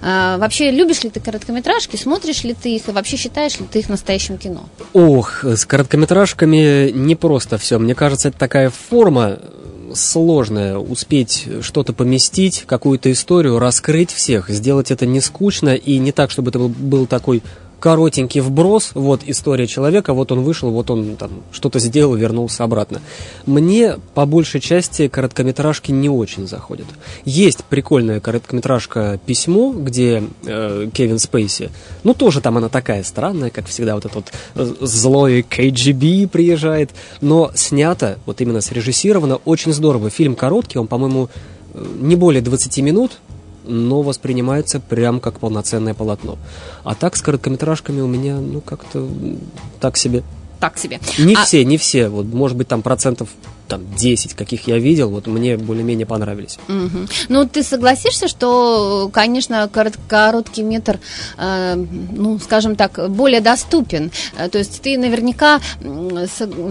Вообще, 0.00 0.70
любишь 0.70 1.04
ли 1.04 1.10
ты 1.10 1.20
короткометражки, 1.20 1.96
смотришь 1.96 2.44
ли 2.44 2.54
ты 2.54 2.76
их 2.76 2.88
и 2.88 2.92
вообще 2.92 3.18
считаешь 3.18 3.60
ли 3.60 3.66
ты 3.70 3.80
их 3.80 3.90
настоящим 3.90 4.38
кино? 4.38 4.64
Ох, 4.94 5.44
с 5.44 5.66
короткометражками 5.66 6.90
не 6.90 7.14
просто 7.14 7.58
все. 7.58 7.78
Мне 7.78 7.94
кажется, 7.94 8.28
это 8.28 8.38
такая 8.38 8.70
форма 8.70 9.38
сложная, 9.94 10.78
успеть 10.78 11.46
что-то 11.60 11.92
поместить, 11.92 12.64
какую-то 12.66 13.12
историю, 13.12 13.58
раскрыть 13.58 14.10
всех, 14.12 14.48
сделать 14.48 14.90
это 14.90 15.04
не 15.04 15.20
скучно 15.20 15.74
и 15.74 15.98
не 15.98 16.12
так, 16.12 16.30
чтобы 16.30 16.50
это 16.50 16.58
был, 16.58 16.68
был 16.68 17.06
такой 17.06 17.42
коротенький 17.80 18.40
вброс, 18.40 18.90
вот 18.94 19.22
история 19.26 19.66
человека, 19.66 20.12
вот 20.12 20.30
он 20.30 20.42
вышел, 20.42 20.70
вот 20.70 20.90
он 20.90 21.16
там 21.16 21.30
что-то 21.50 21.78
сделал, 21.78 22.14
вернулся 22.14 22.62
обратно. 22.62 23.00
Мне 23.46 23.96
по 24.14 24.26
большей 24.26 24.60
части 24.60 25.08
короткометражки 25.08 25.90
не 25.90 26.08
очень 26.08 26.46
заходят. 26.46 26.86
Есть 27.24 27.64
прикольная 27.64 28.20
короткометражка 28.20 29.18
«Письмо», 29.24 29.72
где 29.72 30.22
э, 30.46 30.88
Кевин 30.92 31.18
Спейси, 31.18 31.70
ну 32.04 32.14
тоже 32.14 32.40
там 32.40 32.58
она 32.58 32.68
такая 32.68 33.02
странная, 33.02 33.50
как 33.50 33.66
всегда, 33.66 33.94
вот 33.94 34.04
этот 34.04 34.32
вот 34.54 34.78
злой 34.80 35.40
KGB 35.40 36.28
приезжает, 36.28 36.90
но 37.20 37.50
снято, 37.54 38.18
вот 38.26 38.40
именно 38.40 38.60
срежиссировано, 38.60 39.36
очень 39.44 39.72
здорово. 39.72 40.10
Фильм 40.10 40.36
короткий, 40.36 40.78
он, 40.78 40.86
по-моему, 40.86 41.30
э, 41.72 41.84
не 42.00 42.16
более 42.16 42.42
20 42.42 42.78
минут, 42.78 43.12
но 43.70 44.02
воспринимается 44.02 44.80
прям 44.80 45.20
как 45.20 45.38
полноценное 45.38 45.94
полотно. 45.94 46.38
А 46.84 46.94
так 46.94 47.16
с 47.16 47.22
короткометражками 47.22 48.00
у 48.00 48.06
меня, 48.06 48.36
ну, 48.36 48.60
как-то 48.60 49.08
так 49.80 49.96
себе. 49.96 50.22
Так 50.58 50.76
себе. 50.76 51.00
Не 51.18 51.34
а... 51.34 51.44
все, 51.44 51.64
не 51.64 51.78
все. 51.78 52.08
Вот, 52.08 52.26
может 52.26 52.56
быть, 52.56 52.68
там 52.68 52.82
процентов 52.82 53.28
там 53.70 53.86
10, 53.96 54.34
каких 54.34 54.68
я 54.68 54.78
видел, 54.78 55.10
вот 55.10 55.26
мне 55.26 55.56
более-менее 55.56 56.06
понравились. 56.06 56.58
Угу. 56.68 56.98
Ну, 57.28 57.48
ты 57.48 57.62
согласишься, 57.62 58.28
что, 58.28 59.08
конечно, 59.12 59.68
корот, 59.72 59.94
короткий 60.08 60.62
метр, 60.62 60.98
э, 61.38 61.76
ну, 62.12 62.38
скажем 62.38 62.76
так, 62.76 63.10
более 63.10 63.40
доступен. 63.40 64.10
Э, 64.36 64.48
то 64.48 64.58
есть 64.58 64.82
ты 64.82 64.98
наверняка 64.98 65.60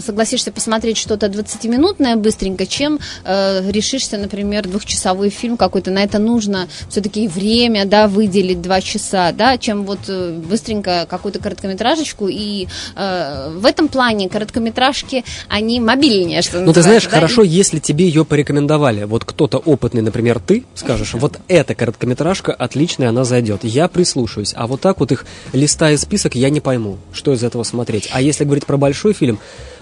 согласишься 0.06 0.51
посмотреть 0.51 0.98
что-то 0.98 1.27
20-минутное 1.27 2.18
быстренько, 2.18 2.65
чем 2.65 3.00
э, 3.24 3.72
решишься, 3.72 4.18
например, 4.18 4.68
двухчасовой 4.68 5.29
фильм 5.29 5.58
какой-то. 5.58 5.91
На 5.91 6.03
это 6.03 6.20
нужно 6.20 6.68
все-таки 6.89 7.27
время, 7.27 7.86
да, 7.86 8.08
выделить 8.08 8.62
два 8.62 8.82
часа, 8.82 9.32
да, 9.32 9.58
чем 9.58 9.86
вот 9.86 10.00
э, 10.10 10.34
быстренько 10.34 11.08
какую-то 11.10 11.39
короткометражечку. 11.39 12.27
И 12.27 12.68
э, 12.96 13.53
в 13.56 13.65
этом 13.65 13.88
плане 13.88 14.27
короткометражки, 14.27 15.24
они 15.48 15.79
мобильнее, 15.79 16.41
что 16.41 16.60
ну, 16.60 16.74
знаешь, 16.89 17.05
да? 17.05 17.10
хорошо, 17.12 17.43
если 17.43 17.79
тебе 17.79 18.05
ее 18.05 18.25
порекомендовали. 18.25 19.03
Вот 19.03 19.25
кто-то 19.25 19.58
опытный, 19.58 20.01
например, 20.01 20.39
ты, 20.39 20.65
скажешь, 20.75 21.13
вот 21.13 21.39
эта 21.48 21.75
короткометражка 21.75 22.53
отличная, 22.53 23.10
она 23.10 23.24
зайдет. 23.24 23.63
Я 23.63 23.88
прислушаюсь. 23.88 24.53
А 24.55 24.67
вот 24.67 24.81
так 24.81 25.00
вот 25.00 25.12
их 25.12 25.25
листая 25.53 25.98
список, 25.98 26.36
я 26.36 26.50
не 26.50 26.60
пойму, 26.60 26.98
что 27.13 27.34
из 27.34 27.43
этого 27.43 27.63
смотреть. 27.63 28.10
А 28.12 28.22
если 28.22 28.43
говорить 28.43 28.65
про 28.65 28.77
большой 28.77 29.13
фильм, 29.13 29.39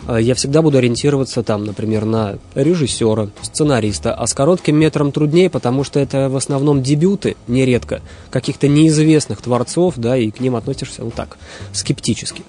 э, 0.07 0.17
я 0.21 0.35
всегда 0.35 0.61
буду 0.61 0.77
ориентироваться 0.77 1.43
там, 1.43 1.65
например, 1.65 2.05
на 2.05 2.37
режиссера, 2.55 3.29
сценариста, 3.41 4.13
а 4.13 4.27
с 4.27 4.33
коротким 4.33 4.77
метром 4.77 5.11
труднее, 5.11 5.49
потому 5.49 5.83
что 5.83 5.99
это 5.99 6.29
в 6.29 6.35
основном 6.35 6.83
дебюты, 6.83 7.35
нередко, 7.47 8.01
каких-то 8.29 8.67
неизвестных 8.67 9.41
творцов, 9.41 9.95
да, 9.97 10.17
и 10.17 10.31
к 10.31 10.39
ним 10.39 10.55
относишься, 10.55 11.03
ну 11.03 11.11
так, 11.11 11.37
скептически. 11.73 12.43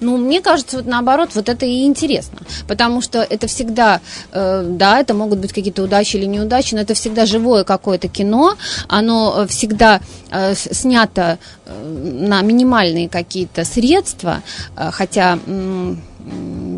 Ну, 0.00 0.16
мне 0.16 0.40
кажется, 0.40 0.78
вот 0.78 0.86
наоборот, 0.86 1.30
вот 1.34 1.48
это 1.48 1.66
и 1.66 1.84
интересно, 1.84 2.38
потому 2.66 3.00
что 3.00 3.22
это 3.22 3.46
всегда, 3.46 3.95
э, 4.32 4.66
да, 4.70 5.00
это 5.00 5.14
могут 5.14 5.38
быть 5.38 5.52
какие-то 5.52 5.82
удачи 5.82 6.16
или 6.16 6.26
неудачи, 6.26 6.74
но 6.74 6.80
это 6.80 6.94
всегда 6.94 7.26
живое 7.26 7.64
какое-то 7.64 8.08
кино, 8.08 8.54
оно 8.88 9.34
э, 9.38 9.46
всегда 9.46 10.00
э, 10.30 10.54
снято 10.54 11.38
на 11.66 12.42
минимальные 12.42 13.08
какие-то 13.08 13.64
средства, 13.64 14.42
хотя... 14.76 15.38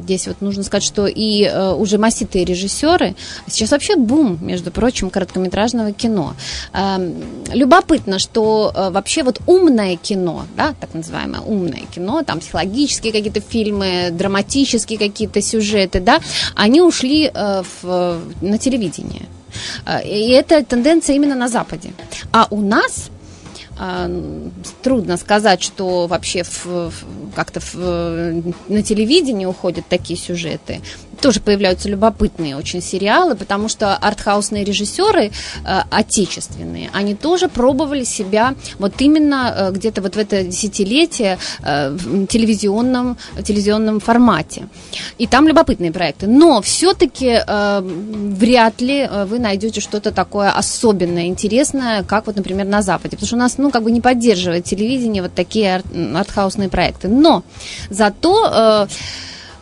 Здесь 0.08 0.26
вот 0.26 0.40
нужно 0.40 0.62
сказать, 0.62 0.84
что 0.84 1.06
и 1.06 1.44
э, 1.44 1.72
уже 1.72 1.98
маститые 1.98 2.44
режиссеры, 2.44 3.14
сейчас 3.46 3.72
вообще 3.72 3.94
бум, 3.96 4.38
между 4.40 4.70
прочим, 4.70 5.10
короткометражного 5.10 5.92
кино. 5.92 6.34
Э, 6.72 6.96
любопытно, 7.52 8.18
что 8.18 8.72
э, 8.74 8.90
вообще 8.90 9.22
вот 9.22 9.40
умное 9.46 9.96
кино, 9.96 10.46
да, 10.56 10.74
так 10.80 10.94
называемое 10.94 11.40
умное 11.40 11.82
кино, 11.94 12.22
там 12.22 12.40
психологические 12.40 13.12
какие-то 13.12 13.40
фильмы, 13.40 14.08
драматические 14.10 14.98
какие-то 14.98 15.42
сюжеты, 15.42 16.00
да, 16.00 16.20
они 16.54 16.80
ушли 16.80 17.30
э, 17.32 17.62
в, 17.82 18.20
на 18.40 18.58
телевидение. 18.58 19.26
Э, 19.84 20.02
и 20.06 20.30
это 20.30 20.64
тенденция 20.64 21.16
именно 21.16 21.34
на 21.34 21.48
Западе. 21.48 21.92
А 22.32 22.46
у 22.50 22.60
нас 22.60 23.08
а, 23.08 23.17
трудно 24.82 25.16
сказать, 25.16 25.62
что 25.62 26.06
вообще 26.06 26.44
как-то 27.34 27.60
на 28.68 28.82
телевидении 28.82 29.46
уходят 29.46 29.86
такие 29.88 30.18
сюжеты 30.18 30.80
тоже 31.20 31.40
появляются 31.40 31.88
любопытные 31.88 32.56
очень 32.56 32.82
сериалы, 32.82 33.34
потому 33.34 33.68
что 33.68 33.96
артхаусные 33.96 34.64
режиссеры 34.64 35.30
э, 35.64 35.80
отечественные, 35.90 36.90
они 36.92 37.14
тоже 37.14 37.48
пробовали 37.48 38.04
себя 38.04 38.54
вот 38.78 38.94
именно 38.98 39.54
э, 39.56 39.70
где-то 39.72 40.02
вот 40.02 40.16
в 40.16 40.18
это 40.18 40.42
десятилетие 40.42 41.38
э, 41.62 41.90
в 41.90 42.26
телевизионном, 42.26 43.16
телевизионном 43.42 44.00
формате. 44.00 44.68
И 45.18 45.26
там 45.26 45.48
любопытные 45.48 45.92
проекты. 45.92 46.26
Но 46.26 46.60
все-таки 46.62 47.40
э, 47.46 47.80
вряд 47.82 48.80
ли 48.80 49.00
э, 49.00 49.24
вы 49.24 49.38
найдете 49.38 49.80
что-то 49.80 50.12
такое 50.12 50.50
особенное, 50.50 51.26
интересное, 51.26 52.02
как 52.02 52.26
вот, 52.26 52.36
например, 52.36 52.66
на 52.66 52.82
Западе. 52.82 53.16
Потому 53.16 53.26
что 53.26 53.36
у 53.36 53.38
нас, 53.38 53.58
ну, 53.58 53.70
как 53.70 53.82
бы 53.82 53.90
не 53.90 54.00
поддерживает 54.00 54.64
телевидение 54.64 55.22
вот 55.22 55.34
такие 55.34 55.82
артхаусные 56.14 56.68
проекты. 56.68 57.08
Но 57.08 57.42
зато... 57.90 58.50
Э, 58.52 58.86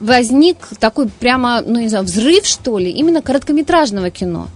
возник 0.01 0.57
такой 0.79 1.09
прямо, 1.09 1.63
ну 1.65 1.81
не 1.81 1.89
знаю, 1.89 2.05
взрыв, 2.05 2.47
что 2.47 2.79
ли, 2.79 2.91
именно 2.91 3.23
короткометражного 3.23 4.11
кино. 4.11 4.49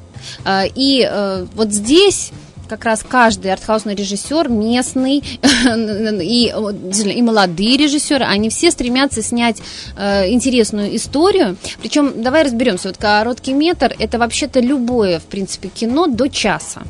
А, 0.44 0.64
и 0.66 1.06
э, 1.08 1.46
вот 1.54 1.72
здесь 1.72 2.32
как 2.68 2.84
раз 2.84 3.04
каждый 3.06 3.52
артхаусный 3.52 3.96
режиссер, 3.96 4.48
местный 4.48 5.18
и, 6.22 6.46
и 6.46 7.22
молодые 7.22 7.76
режиссеры, 7.76 8.24
они 8.24 8.48
все 8.48 8.70
стремятся 8.70 9.22
снять 9.22 9.60
э, 9.96 10.30
интересную 10.30 10.94
историю. 10.94 11.56
Причем, 11.80 12.22
давай 12.22 12.44
разберемся, 12.44 12.88
вот 12.88 12.96
короткий 12.96 13.54
метр 13.54 13.94
это 13.98 14.18
вообще-то 14.18 14.60
любое, 14.60 15.18
в 15.18 15.24
принципе, 15.24 15.68
кино 15.68 16.06
до 16.06 16.28
часа. 16.28 16.82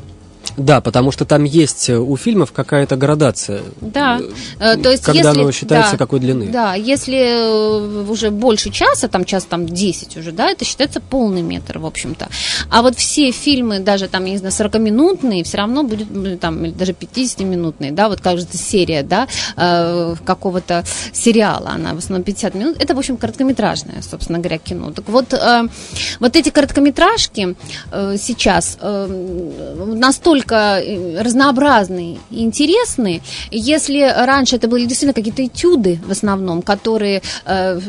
Да, 0.57 0.81
потому 0.81 1.11
что 1.11 1.25
там 1.25 1.43
есть 1.43 1.89
э, 1.89 1.97
у 1.97 2.17
фильмов 2.17 2.51
какая-то 2.51 2.95
градация. 2.97 3.61
Да, 3.79 4.19
э, 4.59 4.77
то 4.77 4.91
есть 4.91 5.03
когда 5.03 5.29
если, 5.29 5.41
оно 5.41 5.51
считается 5.51 5.93
да, 5.93 5.97
какой 5.97 6.19
длины. 6.19 6.47
Да, 6.47 6.73
если 6.75 7.17
э, 7.17 8.05
уже 8.09 8.31
больше 8.31 8.69
часа, 8.69 9.07
там 9.07 9.23
час 9.25 9.45
там 9.45 9.65
10 9.65 10.17
уже, 10.17 10.31
да, 10.31 10.49
это 10.49 10.65
считается 10.65 10.99
полный 10.99 11.41
метр, 11.41 11.79
в 11.79 11.85
общем-то. 11.85 12.27
А 12.69 12.81
вот 12.81 12.97
все 12.97 13.31
фильмы, 13.31 13.79
даже 13.79 14.07
там, 14.07 14.25
я 14.25 14.31
не 14.31 14.37
знаю, 14.37 14.53
40-минутные, 14.53 15.43
все 15.43 15.57
равно 15.57 15.83
будет 15.83 16.39
там 16.39 16.75
даже 16.75 16.91
50-минутные, 16.91 17.91
да, 17.91 18.09
вот 18.09 18.19
кажется 18.21 18.57
серия, 18.57 19.03
да, 19.03 19.27
какого-то 20.25 20.83
сериала, 21.13 21.69
она 21.75 21.93
в 21.93 21.99
основном 21.99 22.23
50 22.23 22.55
минут, 22.55 22.77
это, 22.79 22.93
в 22.93 22.99
общем, 22.99 23.17
короткометражное, 23.17 24.01
собственно 24.01 24.39
говоря, 24.39 24.57
кино. 24.57 24.91
Так 24.91 25.07
вот, 25.07 25.33
вот 26.19 26.35
эти 26.35 26.49
короткометражки 26.49 27.55
сейчас 27.91 28.77
настолько 28.81 30.40
настолько 30.41 30.81
э, 30.81 31.21
разнообразные 31.21 32.17
и 32.31 32.43
интересные. 32.43 33.21
Если 33.51 34.01
раньше 34.01 34.55
это 34.55 34.67
были 34.67 34.85
действительно 34.85 35.13
какие-то 35.13 35.45
этюды 35.45 35.99
в 36.05 36.11
основном, 36.11 36.61
которые 36.61 37.21
э, 37.45 37.79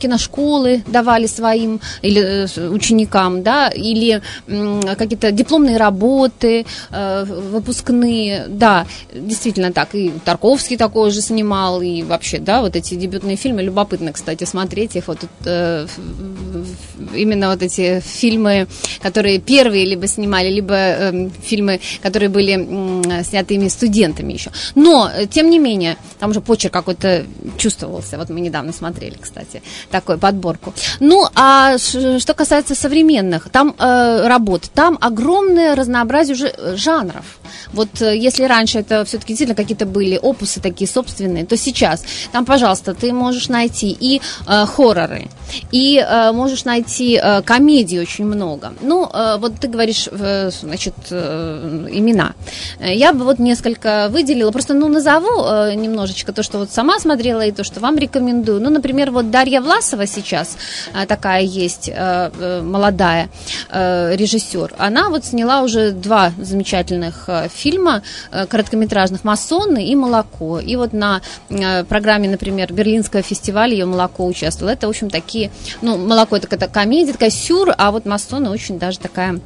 киношколы 0.00 0.82
давали 0.86 1.26
своим 1.26 1.80
или 2.02 2.46
э, 2.46 2.68
ученикам, 2.68 3.42
да, 3.42 3.68
или 3.68 4.22
э, 4.46 4.80
какие-то 4.96 5.30
дипломные 5.32 5.76
работы, 5.76 6.66
э, 6.90 7.24
выпускные, 7.24 8.46
да, 8.48 8.86
действительно 9.14 9.72
так. 9.72 9.94
И 9.94 10.12
Тарковский 10.24 10.76
такой 10.76 11.10
же 11.10 11.20
снимал, 11.20 11.82
и 11.82 12.02
вообще, 12.02 12.38
да, 12.38 12.60
вот 12.60 12.76
эти 12.76 12.94
дебютные 12.94 13.36
фильмы, 13.36 13.62
любопытно, 13.62 14.12
кстати, 14.12 14.44
смотреть 14.44 14.96
их, 14.96 15.08
вот 15.08 15.18
э, 15.44 15.86
именно 17.14 17.50
вот 17.50 17.62
эти 17.62 18.00
фильмы, 18.00 18.66
которые 19.02 19.38
первые 19.38 19.84
либо 19.84 20.06
снимали, 20.06 20.48
либо 20.48 20.74
э, 20.74 21.30
фильмы, 21.42 21.80
которые 22.02 22.28
были 22.28 23.22
сняты 23.22 23.54
ими 23.54 23.68
студентами 23.68 24.32
еще. 24.32 24.50
Но, 24.74 25.10
э, 25.12 25.26
тем 25.26 25.50
не 25.50 25.58
менее, 25.58 25.96
там 26.18 26.30
уже 26.30 26.40
почерк 26.40 26.72
какой-то 26.72 27.24
чувствовался. 27.58 28.16
Вот 28.18 28.30
мы 28.30 28.40
недавно 28.40 28.72
смотрели, 28.72 29.16
кстати, 29.20 29.62
такую 29.90 30.18
подборку. 30.18 30.72
Ну, 31.00 31.26
а 31.34 31.78
что 31.78 32.34
касается 32.34 32.74
современных 32.74 33.48
там 33.50 33.74
э, 33.78 34.26
работ, 34.26 34.70
там 34.74 34.98
огромное 35.00 35.74
разнообразие 35.74 36.34
уже 36.34 36.54
э, 36.56 36.76
жанров. 36.76 37.39
Вот 37.72 38.02
э, 38.02 38.16
если 38.16 38.44
раньше 38.44 38.78
это 38.78 39.04
все-таки 39.04 39.32
действительно 39.32 39.56
какие-то 39.56 39.86
были 39.86 40.16
опусы 40.16 40.60
такие 40.60 40.88
собственные, 40.88 41.46
то 41.46 41.56
сейчас 41.56 42.04
там, 42.32 42.44
пожалуйста, 42.44 42.94
ты 42.94 43.12
можешь 43.12 43.48
найти 43.48 43.96
и 43.98 44.20
э, 44.46 44.66
хорроры, 44.66 45.28
и 45.72 45.98
э, 45.98 46.32
можешь 46.32 46.64
найти 46.64 47.20
э, 47.22 47.42
комедии 47.42 47.98
очень 47.98 48.24
много. 48.24 48.72
Ну, 48.80 49.08
э, 49.12 49.36
вот 49.38 49.54
ты 49.60 49.68
говоришь, 49.68 50.08
э, 50.10 50.50
значит, 50.50 50.94
э, 51.10 51.88
имена. 51.90 52.34
Я 52.80 53.12
бы 53.12 53.24
вот 53.24 53.38
несколько 53.38 54.08
выделила, 54.10 54.50
просто, 54.50 54.74
ну, 54.74 54.88
назову 54.88 55.44
э, 55.44 55.74
немножечко 55.74 56.32
то, 56.32 56.42
что 56.42 56.58
вот 56.58 56.70
сама 56.70 56.98
смотрела, 56.98 57.42
и 57.46 57.52
то, 57.52 57.64
что 57.64 57.80
вам 57.80 57.98
рекомендую. 57.98 58.60
Ну, 58.60 58.70
например, 58.70 59.10
вот 59.10 59.30
Дарья 59.30 59.60
Власова 59.60 60.06
сейчас 60.06 60.56
э, 60.94 61.06
такая 61.06 61.42
есть, 61.42 61.88
э, 61.88 62.30
э, 62.38 62.62
молодая 62.62 63.28
э, 63.70 64.16
режиссер. 64.16 64.74
Она 64.78 65.08
вот 65.08 65.24
сняла 65.24 65.62
уже 65.62 65.92
два 65.92 66.32
замечательных 66.38 67.24
э, 67.28 67.48
фильма 67.50 68.02
э, 68.30 68.46
короткометражных 68.46 69.24
«Масоны» 69.24 69.86
и 69.86 69.94
«Молоко». 69.96 70.60
И 70.60 70.76
вот 70.76 70.92
на 70.92 71.20
э, 71.48 71.84
программе, 71.84 72.28
например, 72.28 72.72
Берлинского 72.72 73.22
фестиваля 73.22 73.72
ее 73.72 73.86
«Молоко» 73.86 74.26
участвовало. 74.26 74.72
Это, 74.72 74.86
в 74.86 74.90
общем, 74.90 75.10
такие, 75.10 75.50
ну, 75.82 75.96
«Молоко» 75.96 76.36
это 76.36 76.46
какая-то 76.46 76.72
комедия, 76.72 77.12
такая 77.12 77.30
сюр, 77.30 77.74
а 77.76 77.90
вот 77.90 78.06
«Масоны» 78.06 78.50
очень 78.50 78.78
даже 78.78 78.98
такая 78.98 79.40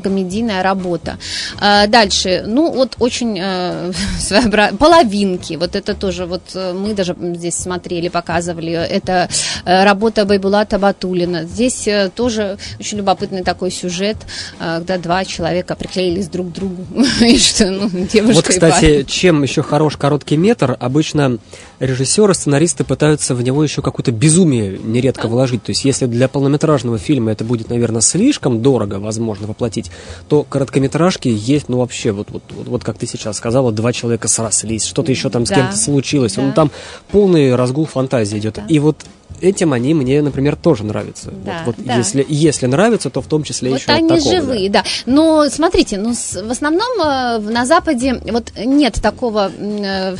комедийная 0.00 0.62
работа. 0.62 1.18
А, 1.58 1.86
дальше, 1.86 2.44
ну 2.46 2.70
вот 2.70 2.96
очень 2.98 3.38
э, 3.40 3.92
своеобразные 4.18 4.78
половинки, 4.78 5.54
вот 5.54 5.76
это 5.76 5.94
тоже, 5.94 6.26
вот 6.26 6.42
э, 6.54 6.72
мы 6.72 6.94
даже 6.94 7.16
здесь 7.18 7.54
смотрели, 7.54 8.08
показывали, 8.08 8.72
это 8.72 9.28
э, 9.64 9.84
работа 9.84 10.24
Байбулата 10.24 10.78
Батулина. 10.78 11.44
Здесь 11.44 11.88
тоже 12.14 12.58
очень 12.78 12.98
любопытный 12.98 13.42
такой 13.42 13.70
сюжет, 13.70 14.16
когда 14.58 14.98
два 14.98 15.24
человека 15.24 15.74
приклеились 15.74 16.28
друг 16.28 16.50
к 16.50 16.52
другу. 16.52 16.84
и 17.20 17.38
что, 17.38 17.70
ну, 17.70 17.88
девушка 17.88 18.34
вот, 18.34 18.48
кстати, 18.48 19.04
чем 19.04 19.42
еще 19.42 19.62
хорош 19.62 19.96
короткий 19.96 20.36
метр, 20.36 20.76
обычно 20.78 21.38
режиссеры, 21.80 22.34
сценаристы 22.34 22.84
пытаются 22.84 23.34
в 23.34 23.42
него 23.42 23.62
еще 23.62 23.82
какое-то 23.82 24.12
безумие 24.12 24.78
нередко 24.78 25.28
вложить. 25.28 25.62
То 25.62 25.70
есть, 25.70 25.84
если 25.84 26.06
для 26.06 26.28
полнометражного 26.28 26.98
фильма 26.98 27.32
это 27.32 27.44
будет, 27.44 27.70
наверное, 27.70 28.00
слишком 28.00 28.62
дорого, 28.62 28.94
возможно, 28.94 29.46
воплотить, 29.46 29.83
то 30.28 30.42
короткометражки 30.42 31.28
есть, 31.28 31.68
ну, 31.68 31.78
вообще, 31.78 32.12
вот, 32.12 32.30
вот, 32.30 32.42
вот, 32.50 32.68
вот 32.68 32.84
как 32.84 32.98
ты 32.98 33.06
сейчас 33.06 33.36
сказала, 33.36 33.72
два 33.72 33.92
человека 33.92 34.28
срослись, 34.28 34.84
что-то 34.84 35.10
еще 35.10 35.30
там 35.30 35.46
с 35.46 35.48
да. 35.48 35.56
кем-то 35.56 35.76
случилось. 35.76 36.34
Да. 36.34 36.42
Ну, 36.42 36.52
там 36.52 36.70
полный 37.10 37.54
разгул 37.54 37.86
фантазии 37.86 38.38
идет. 38.38 38.54
Да. 38.54 38.64
И 38.68 38.78
вот 38.78 39.04
этим 39.44 39.72
они 39.72 39.94
мне, 39.94 40.22
например, 40.22 40.56
тоже 40.56 40.84
нравятся. 40.84 41.30
Да, 41.30 41.62
вот, 41.64 41.76
вот 41.76 41.86
да. 41.86 41.96
Если, 41.96 42.24
если 42.28 42.66
нравится, 42.66 43.10
то 43.10 43.20
в 43.20 43.26
том 43.26 43.42
числе 43.42 43.70
вот 43.70 43.80
еще 43.80 43.92
они 43.92 44.08
вот 44.08 44.18
такого, 44.18 44.34
живые, 44.34 44.70
да. 44.70 44.82
да. 44.82 44.88
Но 45.06 45.48
смотрите, 45.48 45.98
ну, 45.98 46.14
с, 46.14 46.40
в 46.42 46.50
основном 46.50 47.00
э, 47.00 47.38
на 47.38 47.66
Западе 47.66 48.20
вот 48.24 48.52
нет 48.56 48.94
такого, 49.02 49.50
э, 49.56 50.16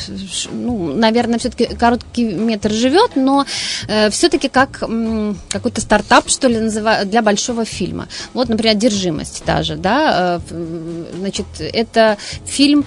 ну, 0.53 0.95
наверное, 0.95 1.39
все-таки 1.39 1.67
короткий 1.67 2.25
метр 2.25 2.71
живет, 2.71 3.13
но 3.17 3.47
э, 3.89 4.11
все-таки 4.11 4.49
как 4.49 4.83
э, 4.83 5.35
какой-то 5.49 5.81
стартап, 5.81 6.29
что 6.29 6.49
ли, 6.49 6.59
называют, 6.59 7.09
для 7.11 7.23
большого 7.23 7.65
фильма. 7.65 8.09
Вот, 8.35 8.49
например, 8.49 8.77
«Одержимость» 8.77 9.43
та 9.45 9.63
же, 9.63 9.77
да, 9.77 10.41
э, 10.51 11.11
значит, 11.19 11.47
это 11.59 12.19
фильм 12.45 12.85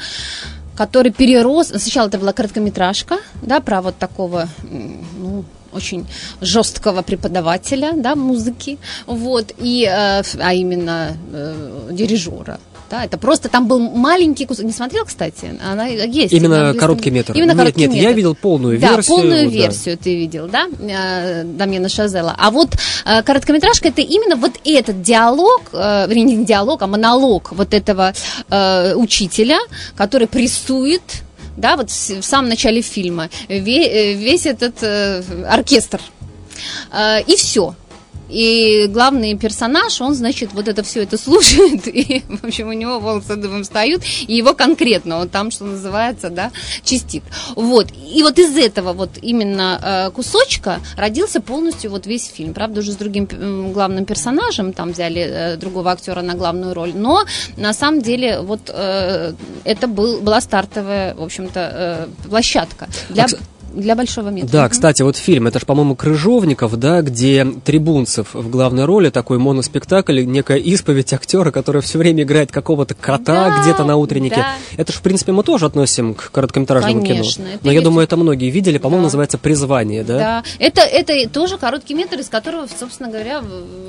который 0.78 1.12
перерос, 1.12 1.69
сначала 1.69 2.08
это 2.08 2.19
была 2.19 2.34
короткометражка, 2.34 3.17
да, 3.41 3.60
про 3.60 3.82
вот 3.82 3.97
такого, 3.97 4.47
ну, 4.69 5.43
очень 5.73 6.06
жесткого 6.41 7.01
преподавателя 7.01 7.93
да, 7.95 8.15
музыки, 8.15 8.77
вот, 9.06 9.53
и, 9.58 9.84
э, 9.84 10.23
а 10.39 10.53
именно 10.53 11.17
э, 11.32 11.89
дирижера. 11.91 12.60
Да, 12.89 13.03
это 13.03 13.17
просто 13.17 13.49
там 13.49 13.67
был 13.67 13.80
маленький 13.80 14.45
кусок. 14.45 14.65
Не 14.65 14.71
смотрел, 14.71 15.03
кстати? 15.06 15.60
Она 15.62 15.88
есть. 15.88 16.34
Именно 16.34 16.73
короткий 16.73 17.12
метр. 17.12 17.34
Именно 17.34 17.51
нет, 17.51 17.58
короткий 17.58 17.82
нет, 17.82 17.91
метр. 17.91 18.03
я 18.03 18.12
видел 18.13 18.36
полную 18.36 18.80
да, 18.80 18.93
версию. 18.93 19.15
полную 19.15 19.45
вот, 19.45 19.53
версию 19.53 19.97
да. 19.97 20.03
ты 20.03 20.15
видел, 20.15 20.47
да, 20.47 20.67
э, 20.80 21.43
Дамьена 21.43 21.89
Шазела. 21.89 22.36
А 22.38 22.49
вот 22.49 22.69
короткометражка 23.03 23.89
это 23.89 24.01
именно 24.01 24.38
вот 24.38 24.53
этот 24.63 25.01
диалог, 25.01 25.63
э, 25.73 26.08
не 26.13 26.45
диалог, 26.45 26.82
а 26.82 26.88
монолог 26.88 27.51
вот 27.51 27.73
этого 27.73 28.13
э, 28.49 28.93
учителя, 28.95 29.60
который 29.95 30.27
прессует 30.27 31.01
да, 31.58 31.76
вот 31.76 31.89
в 31.89 32.22
самом 32.22 32.50
начале 32.50 32.82
фильма, 32.82 33.30
э, 33.50 33.60
весь 33.60 34.46
этот 34.46 34.76
э, 34.82 35.24
оркестр. 35.50 36.00
Э, 36.91 37.22
и 37.22 37.36
все. 37.36 37.76
И 38.30 38.88
главный 38.90 39.38
персонаж, 39.38 40.02
он, 40.02 40.13
значит, 40.13 40.52
вот 40.54 40.68
это 40.68 40.84
все 40.84 41.04
это 41.04 41.18
слушает, 41.18 41.88
и, 41.94 42.24
в 42.28 42.46
общем, 42.46 42.70
у 42.70 42.74
него 42.74 43.00
волосы 43.00 43.36
дыбом 43.36 43.63
встают, 43.63 44.04
и 44.28 44.36
его 44.36 44.54
конкретно, 44.54 45.20
он 45.20 45.30
там, 45.30 45.52
что 45.52 45.66
называется, 45.66 46.30
да, 46.30 46.52
чистит. 46.84 47.24
Вот. 47.56 47.88
И 48.13 48.24
вот 48.24 48.40
из 48.40 48.56
этого 48.58 48.94
вот 48.94 49.12
именно 49.22 49.80
э, 49.82 50.12
кусочка 50.12 50.80
родился 50.96 51.42
полностью 51.42 51.92
вот 51.92 52.06
весь 52.06 52.28
фильм. 52.28 52.54
Правда, 52.54 52.82
уже 52.82 52.92
с 52.92 52.96
другим 52.96 53.28
главным 53.74 54.06
персонажем, 54.06 54.74
там 54.74 54.92
взяли 54.92 55.22
э, 55.22 55.58
другого 55.58 55.92
актера 55.92 56.22
на 56.22 56.34
главную 56.34 56.74
роль, 56.74 56.94
но 56.94 57.26
на 57.56 57.74
самом 57.74 58.02
деле 58.02 58.42
вот 58.42 58.70
э, 58.70 59.34
это 59.63 59.88
был, 59.88 60.22
была 60.22 60.42
стартовая, 60.42 61.16
в 61.16 61.24
общем-то, 61.24 62.10
площадка 62.30 62.88
для... 63.10 63.28
Для 63.78 63.96
большого 63.96 64.30
метра. 64.30 64.50
Да, 64.52 64.70
кстати, 64.70 65.02
вот 65.04 65.16
фильм, 65.18 65.48
это 65.48 65.60
же, 65.60 65.66
по-моему, 65.66 65.96
Крыжовников, 65.96 66.76
да, 66.78 67.02
где 67.02 67.46
Трибунцев 67.63 68.34
в 68.34 68.50
главной 68.50 68.86
роли, 68.86 69.10
такой 69.10 69.38
моноспектакль, 69.38 70.24
некая 70.26 70.58
исповедь 70.58 71.13
актера, 71.13 71.52
который 71.52 71.82
все 71.82 71.98
время 72.00 72.24
играет 72.24 72.52
какого-то 72.52 72.96
кота 72.96 73.50
Да, 73.50 73.62
где-то 73.62 73.84
на 73.84 73.96
утреннике. 73.98 74.38
да. 74.38 74.56
Это 74.78 74.92
же, 74.92 75.00
в 75.00 75.02
принципе, 75.02 75.32
мы 75.32 75.44
тоже 75.44 75.66
относим 75.68 76.13
к 76.16 76.32
короткометражному 76.32 77.02
Конечно, 77.06 77.46
кино. 77.46 77.58
Но 77.63 77.70
я 77.72 77.74
есть- 77.74 77.84
думаю, 77.84 78.04
это 78.06 78.18
многие 78.18 78.50
видели, 78.50 78.78
по-моему, 78.80 79.04
Да. 79.04 79.08
называется 79.08 79.38
«Призвание», 79.38 80.04
да? 80.04 80.18
Да, 80.18 80.44
это, 80.60 80.82
это 80.82 81.30
тоже 81.30 81.58
короткий 81.58 81.94
метр, 81.94 82.20
из 82.20 82.30
которого, 82.30 82.68
собственно 82.80 83.10
говоря, 83.10 83.42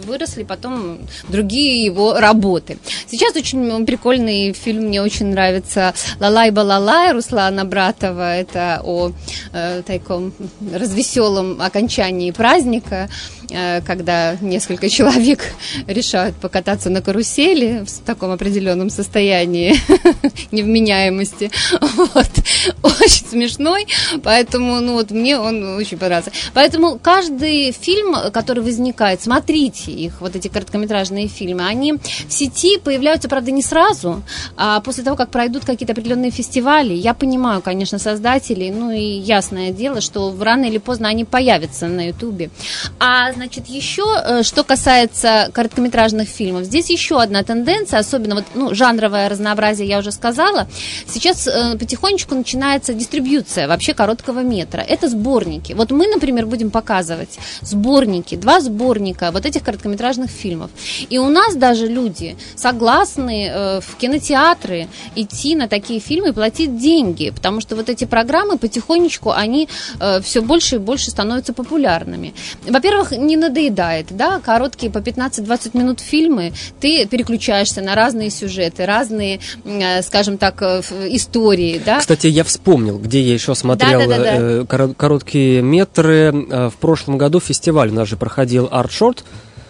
выросли 0.06 0.42
потом 0.42 0.98
другие 1.28 1.84
его 1.84 2.18
работы. 2.18 2.78
Сейчас 3.10 3.34
очень 3.36 3.86
прикольный 3.86 4.52
фильм, 4.52 4.84
мне 4.84 5.00
очень 5.02 5.26
нравится 5.26 5.94
«Лалай 6.20 6.50
балалай» 6.50 7.12
Руслана 7.12 7.64
Братова. 7.64 8.36
Это 8.36 8.80
о 8.84 9.12
э, 9.52 9.77
таком 9.82 10.32
развеселом 10.72 11.60
окончании 11.60 12.30
праздника, 12.30 13.08
когда 13.48 14.36
несколько 14.40 14.88
человек 14.88 15.40
решают 15.86 16.36
покататься 16.36 16.90
на 16.90 17.00
карусели 17.02 17.84
в 17.86 18.04
таком 18.04 18.30
определенном 18.30 18.90
состоянии 18.90 19.74
невменяемости. 20.52 21.50
Вот. 21.80 22.30
Очень 22.82 23.26
смешной, 23.28 23.86
поэтому, 24.22 24.80
ну 24.80 24.94
вот 24.94 25.10
мне 25.10 25.38
он 25.38 25.76
очень 25.76 25.98
понравился. 25.98 26.32
Поэтому 26.54 26.98
каждый 26.98 27.72
фильм, 27.72 28.14
который 28.32 28.62
возникает, 28.62 29.22
смотрите 29.22 29.92
их, 29.92 30.20
вот 30.20 30.36
эти 30.36 30.48
короткометражные 30.48 31.28
фильмы, 31.28 31.66
они 31.66 31.94
в 31.94 32.32
сети 32.32 32.78
появляются, 32.78 33.28
правда, 33.28 33.50
не 33.50 33.62
сразу, 33.62 34.22
а 34.56 34.80
после 34.80 35.04
того, 35.04 35.16
как 35.16 35.30
пройдут 35.30 35.64
какие-то 35.64 35.92
определенные 35.92 36.30
фестивали. 36.30 36.94
Я 36.94 37.14
понимаю, 37.14 37.62
конечно, 37.62 37.98
создателей, 37.98 38.70
ну 38.70 38.90
и 38.90 39.00
ясное 39.00 39.70
дело, 39.70 40.00
что 40.00 40.34
рано 40.38 40.64
или 40.64 40.78
поздно 40.78 41.08
они 41.08 41.24
появятся 41.24 41.86
на 41.86 42.08
Ютубе. 42.08 42.50
А, 42.98 43.32
значит, 43.38 43.68
еще, 43.68 44.02
э, 44.24 44.42
что 44.42 44.64
касается 44.64 45.50
короткометражных 45.54 46.28
фильмов, 46.28 46.64
здесь 46.64 46.90
еще 46.90 47.22
одна 47.22 47.42
тенденция, 47.44 48.00
особенно 48.00 48.34
вот, 48.34 48.44
ну, 48.54 48.74
жанровое 48.74 49.28
разнообразие, 49.28 49.86
я 49.88 49.98
уже 49.98 50.10
сказала. 50.10 50.66
Сейчас 51.06 51.46
э, 51.46 51.78
потихонечку 51.78 52.34
начинается 52.34 52.94
дистрибьюция 52.94 53.68
вообще 53.68 53.94
короткого 53.94 54.40
метра. 54.40 54.80
Это 54.80 55.08
сборники. 55.08 55.72
Вот 55.72 55.92
мы, 55.92 56.08
например, 56.08 56.46
будем 56.46 56.70
показывать 56.70 57.38
сборники, 57.62 58.34
два 58.34 58.60
сборника 58.60 59.30
вот 59.30 59.46
этих 59.46 59.62
короткометражных 59.62 60.30
фильмов. 60.30 60.70
И 61.08 61.18
у 61.18 61.28
нас 61.28 61.54
даже 61.54 61.86
люди 61.86 62.36
согласны 62.56 63.48
э, 63.48 63.80
в 63.80 63.96
кинотеатры 63.98 64.88
идти 65.14 65.54
на 65.54 65.68
такие 65.68 66.00
фильмы 66.00 66.30
и 66.30 66.32
платить 66.32 66.76
деньги, 66.76 67.30
потому 67.30 67.60
что 67.60 67.76
вот 67.76 67.88
эти 67.88 68.04
программы 68.04 68.58
потихонечку, 68.58 69.30
они 69.30 69.68
все 70.22 70.42
больше 70.42 70.76
и 70.76 70.78
больше 70.78 71.10
становятся 71.10 71.52
популярными. 71.52 72.34
Во-первых, 72.66 73.12
не 73.28 73.36
надоедает, 73.36 74.06
да, 74.10 74.40
короткие 74.40 74.90
по 74.90 74.98
15-20 74.98 75.76
минут 75.78 76.00
фильмы, 76.00 76.52
ты 76.80 77.06
переключаешься 77.06 77.80
на 77.82 77.94
разные 77.94 78.30
сюжеты, 78.30 78.84
разные, 78.86 79.38
э, 79.64 80.02
скажем 80.02 80.38
так, 80.38 80.60
э, 80.62 80.80
истории, 81.10 81.80
да. 81.84 82.00
Кстати, 82.00 82.26
я 82.26 82.42
вспомнил, 82.42 82.98
где 82.98 83.20
я 83.20 83.34
еще 83.34 83.54
смотрел 83.54 84.00
Да-да-да-да. 84.00 84.36
э, 84.36 84.64
коро- 84.68 84.94
короткие 84.94 85.62
метры. 85.62 86.32
Э, 86.50 86.70
В 86.70 86.76
прошлом 86.80 87.18
году 87.18 87.38
фестиваль 87.40 87.90
у 87.90 87.94
нас 87.94 88.08
же 88.08 88.16
проходил 88.16 88.66
Art 88.66 88.88
Short. 88.90 89.18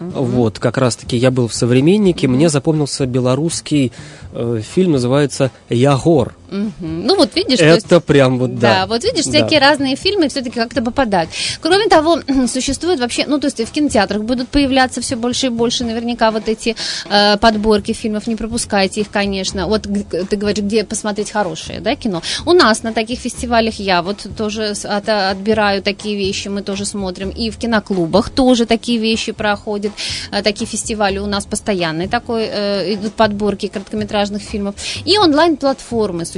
Вот, 0.01 0.61
как 0.61 0.79
раз-таки 0.79 1.17
я 1.17 1.33
был 1.33 1.49
в 1.49 1.55
«Современнике», 1.55 2.29
мне 2.29 2.49
запомнился 2.49 3.05
белорусский 3.07 3.91
э, 4.33 4.61
фильм, 4.75 4.93
называется 4.93 5.51
«Ягор». 5.69 6.35
Мгм. 6.51 7.07
Ну 7.07 7.17
вот 7.17 7.35
видишь, 7.37 7.59
то 7.59 7.67
есть- 7.67 7.87
Это 7.87 8.01
прям 8.01 8.39
вот, 8.39 8.59
да. 8.59 8.81
Да, 8.81 8.87
вот 8.87 9.05
видишь, 9.05 9.27
Да. 9.27 9.31
всякие 9.33 9.61
разные 9.61 9.97
фильмы 9.97 10.29
все-таки 10.29 10.55
как-то 10.59 10.81
попадают. 10.83 11.29
Кроме 11.61 11.89
того, 11.89 12.21
существует 12.49 13.01
вообще, 13.01 13.25
ну, 13.27 13.39
то 13.39 13.47
есть 13.49 13.61
в 13.63 13.71
кинотеатрах 13.71 14.23
будут 14.23 14.49
появляться 14.49 15.01
все 15.03 15.17
больше 15.17 15.47
и 15.47 15.51
больше 15.51 15.85
наверняка 15.85 16.31
вот 16.31 16.49
эти 16.49 16.75
э, 17.11 17.37
подборки 17.37 17.93
фильмов, 17.93 18.27
не 18.27 18.35
пропускайте 18.37 19.03
их, 19.03 19.11
конечно. 19.11 19.67
Вот 19.67 19.83
ты 19.83 20.37
говоришь, 20.37 20.65
где 20.65 20.85
посмотреть 20.85 21.31
хорошее, 21.31 21.81
да, 21.81 21.95
кино. 21.97 22.23
У 22.47 22.53
нас 22.53 22.83
на 22.83 22.93
таких 22.95 23.19
фестивалях 23.21 23.75
я 23.75 24.01
вот 24.03 24.27
тоже 24.37 24.75
от- 24.85 25.09
отбираю 25.09 25.83
такие 25.83 26.17
вещи, 26.17 26.49
мы 26.49 26.63
тоже 26.63 26.87
смотрим. 26.87 27.29
И 27.29 27.51
в 27.51 27.59
киноклубах 27.59 28.31
тоже 28.31 28.65
такие 28.65 28.99
вещи 28.99 29.33
проходят. 29.33 29.93
Э, 30.33 30.43
Такие 30.43 30.67
фестивали 30.67 31.19
у 31.19 31.27
нас 31.27 31.45
постоянные 31.45 32.09
такой, 32.09 32.49
э, 32.51 32.95
идут 32.95 33.13
подборки 33.13 33.67
короткометражных 33.67 34.41
фильмов. 34.43 34.75
И 35.05 35.19
онлайн-платформы 35.19 36.25
существуют 36.25 36.38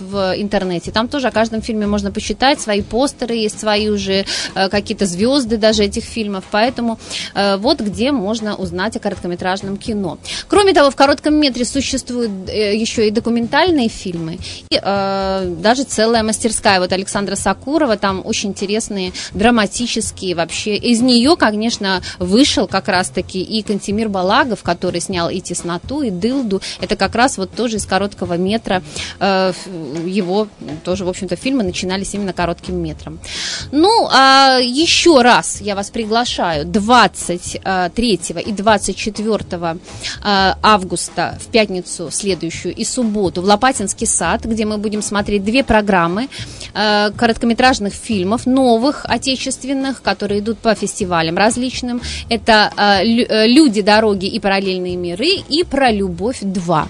в 0.00 0.34
интернете. 0.36 0.90
Там 0.90 1.08
тоже 1.08 1.28
о 1.28 1.30
каждом 1.30 1.62
фильме 1.62 1.86
можно 1.86 2.10
почитать, 2.10 2.60
свои 2.60 2.82
постеры 2.82 3.34
есть, 3.34 3.60
свои 3.60 3.88
уже 3.88 4.24
э, 4.54 4.68
какие-то 4.68 5.06
звезды 5.06 5.56
даже 5.56 5.84
этих 5.84 6.04
фильмов. 6.04 6.44
Поэтому 6.50 6.98
э, 7.34 7.56
вот 7.56 7.80
где 7.80 8.12
можно 8.12 8.56
узнать 8.56 8.96
о 8.96 9.00
короткометражном 9.00 9.76
кино. 9.76 10.18
Кроме 10.48 10.72
того, 10.72 10.90
в 10.90 10.96
коротком 10.96 11.34
метре 11.34 11.64
существуют 11.64 12.30
э, 12.48 12.76
еще 12.76 13.08
и 13.08 13.10
документальные 13.10 13.88
фильмы, 13.88 14.38
и 14.70 14.78
даже 14.78 15.84
целая 15.84 16.22
мастерская. 16.22 16.80
Вот 16.80 16.92
Александра 16.92 17.36
Сакурова, 17.36 17.96
там 17.96 18.22
очень 18.24 18.50
интересные, 18.50 19.12
драматические 19.32 20.34
вообще. 20.34 20.76
Из 20.76 21.00
нее, 21.00 21.36
конечно, 21.36 22.02
вышел 22.18 22.66
как 22.66 22.88
раз-таки 22.88 23.42
и 23.42 23.62
Кантемир 23.62 24.08
Балагов, 24.08 24.62
который 24.62 25.00
снял 25.00 25.30
и 25.30 25.40
«Тесноту», 25.40 26.02
и 26.02 26.10
«Дылду». 26.10 26.60
Это 26.80 26.96
как 26.96 27.14
раз 27.14 27.38
вот 27.38 27.52
тоже 27.52 27.76
из 27.76 27.86
короткого 27.86 28.36
метра. 28.36 28.82
Э, 29.28 29.52
его 30.06 30.48
тоже, 30.84 31.04
в 31.04 31.08
общем-то, 31.08 31.36
фильмы 31.36 31.62
начинались 31.62 32.14
именно 32.14 32.32
коротким 32.32 32.76
метром. 32.76 33.18
Ну, 33.72 34.08
а 34.10 34.58
еще 34.60 35.22
раз 35.22 35.60
я 35.60 35.74
вас 35.74 35.90
приглашаю 35.90 36.64
23 36.64 38.20
и 38.46 38.52
24 38.52 39.38
э, 39.50 39.76
августа 40.62 41.38
в 41.40 41.46
пятницу 41.46 42.10
следующую 42.10 42.74
и 42.74 42.84
субботу 42.84 43.42
в 43.42 43.44
Лопатинский 43.44 44.06
сад, 44.06 44.44
где 44.44 44.64
мы 44.64 44.78
будем 44.78 45.02
смотреть 45.02 45.44
две 45.44 45.62
программы 45.62 46.28
э, 46.74 47.10
короткометражных 47.16 47.94
фильмов, 47.94 48.46
новых, 48.46 49.04
отечественных, 49.08 50.02
которые 50.02 50.40
идут 50.40 50.58
по 50.58 50.74
фестивалям 50.74 51.36
различным. 51.36 52.00
Это 52.28 52.72
э, 52.76 53.04
лю- 53.04 53.26
э, 53.28 53.46
«Люди, 53.46 53.82
дороги 53.82 54.26
и 54.26 54.40
параллельные 54.40 54.96
миры» 54.96 55.42
и 55.48 55.64
«Про 55.64 55.90
любовь 55.90 56.42
2». 56.42 56.88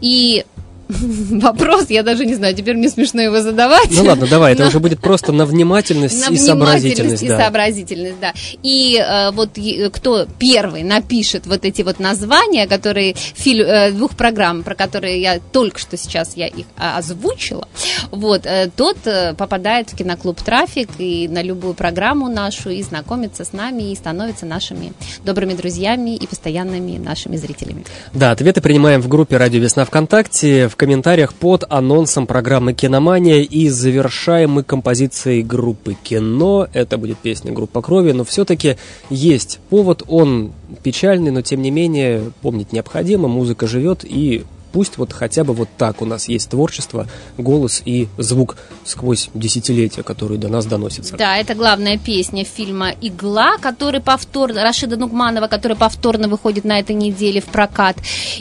И 0.00 0.44
вопрос, 1.30 1.86
я 1.88 2.02
даже 2.02 2.24
не 2.24 2.34
знаю, 2.34 2.54
теперь 2.54 2.76
мне 2.76 2.88
смешно 2.88 3.20
его 3.20 3.40
задавать. 3.40 3.88
Ну 3.90 4.04
ладно, 4.04 4.26
давай, 4.26 4.52
это 4.52 4.62
Но- 4.62 4.68
уже 4.68 4.78
будет 4.78 5.00
просто 5.00 5.32
на 5.32 5.46
внимательность 5.46 6.28
на 6.28 6.32
и 6.32 6.36
сообразительность. 6.36 7.22
и 7.22 7.28
да. 7.28 7.38
сообразительность, 7.38 8.20
да. 8.20 8.32
И 8.62 8.96
э, 8.96 9.30
вот 9.32 9.58
е- 9.58 9.90
кто 9.90 10.26
первый 10.38 10.82
напишет 10.84 11.46
вот 11.46 11.64
эти 11.64 11.82
вот 11.82 11.98
названия, 11.98 12.66
которые 12.66 13.14
филь- 13.14 13.62
э, 13.62 13.90
двух 13.90 14.16
программ, 14.16 14.62
про 14.62 14.74
которые 14.74 15.20
я 15.20 15.40
только 15.52 15.78
что 15.78 15.96
сейчас 15.96 16.36
я 16.36 16.46
их 16.46 16.66
а, 16.76 16.98
озвучила, 16.98 17.66
вот 18.10 18.46
э, 18.46 18.70
тот 18.74 18.98
э, 19.06 19.34
попадает 19.34 19.90
в 19.90 19.96
киноклуб 19.96 20.40
Трафик 20.40 20.88
и 20.98 21.26
на 21.28 21.42
любую 21.42 21.74
программу 21.74 22.28
нашу 22.28 22.70
и 22.70 22.82
знакомится 22.82 23.44
с 23.44 23.52
нами 23.52 23.90
и 23.90 23.94
становится 23.96 24.46
нашими 24.46 24.92
добрыми 25.24 25.54
друзьями 25.54 26.14
и 26.14 26.26
постоянными 26.26 26.98
нашими 26.98 27.36
зрителями. 27.36 27.84
Да, 28.12 28.30
ответы 28.30 28.60
принимаем 28.60 29.00
в 29.00 29.08
группе 29.08 29.36
«Радио 29.36 29.60
Весна 29.60 29.84
ВКонтакте», 29.84 30.68
в 30.68 30.75
комментариях 30.76 31.34
под 31.34 31.64
анонсом 31.68 32.26
программы 32.26 32.74
«Киномания» 32.74 33.40
и 33.40 33.68
завершаем 33.68 34.52
мы 34.52 34.62
композицией 34.62 35.42
группы 35.42 35.96
«Кино». 36.02 36.68
Это 36.72 36.98
будет 36.98 37.18
песня 37.18 37.52
«Группа 37.52 37.82
крови», 37.82 38.12
но 38.12 38.24
все-таки 38.24 38.76
есть 39.10 39.58
повод, 39.70 40.02
он 40.06 40.52
печальный, 40.82 41.30
но 41.30 41.42
тем 41.42 41.62
не 41.62 41.70
менее 41.70 42.30
помнить 42.42 42.72
необходимо, 42.72 43.28
музыка 43.28 43.66
живет 43.66 44.04
и 44.04 44.44
пусть 44.76 44.98
вот 44.98 45.14
хотя 45.14 45.42
бы 45.42 45.54
вот 45.54 45.70
так 45.78 46.02
у 46.02 46.04
нас 46.04 46.28
есть 46.28 46.50
творчество, 46.50 47.08
голос 47.38 47.80
и 47.86 48.08
звук 48.18 48.58
сквозь 48.84 49.30
десятилетия, 49.32 50.02
которые 50.02 50.38
до 50.38 50.48
нас 50.48 50.66
доносятся. 50.66 51.16
Да, 51.16 51.38
это 51.38 51.54
главная 51.54 51.96
песня 51.96 52.44
фильма 52.44 52.90
«Игла», 53.00 53.56
который 53.56 54.02
повторно, 54.02 54.62
Рашида 54.62 54.98
Нугманова, 54.98 55.46
который 55.46 55.78
повторно 55.78 56.28
выходит 56.28 56.64
на 56.64 56.78
этой 56.78 56.94
неделе 56.94 57.40
в 57.40 57.46
прокат. 57.46 57.96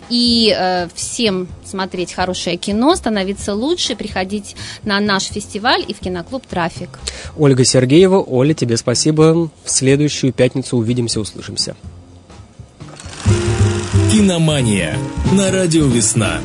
И 0.09 0.53
э, 0.53 0.89
всем 0.93 1.47
смотреть 1.63 2.11
хорошее 2.11 2.57
кино, 2.57 2.97
становиться 2.97 3.53
лучше, 3.53 3.95
приходить 3.95 4.57
на 4.83 4.99
наш 4.99 5.23
фестиваль 5.27 5.85
и 5.87 5.93
в 5.93 5.99
киноклуб 5.99 6.45
«Трафик». 6.45 6.99
Ольга 7.37 7.63
Сергеева, 7.63 8.21
Оля, 8.21 8.53
тебе 8.53 8.75
спасибо. 8.75 9.49
В 9.63 9.69
следующую 9.69 10.33
пятницу 10.33 10.75
увидимся, 10.75 11.21
услышимся. 11.21 11.77
Киномания 14.11 14.97
на 15.33 15.51
радио 15.51 15.85
«Весна». 15.87 16.39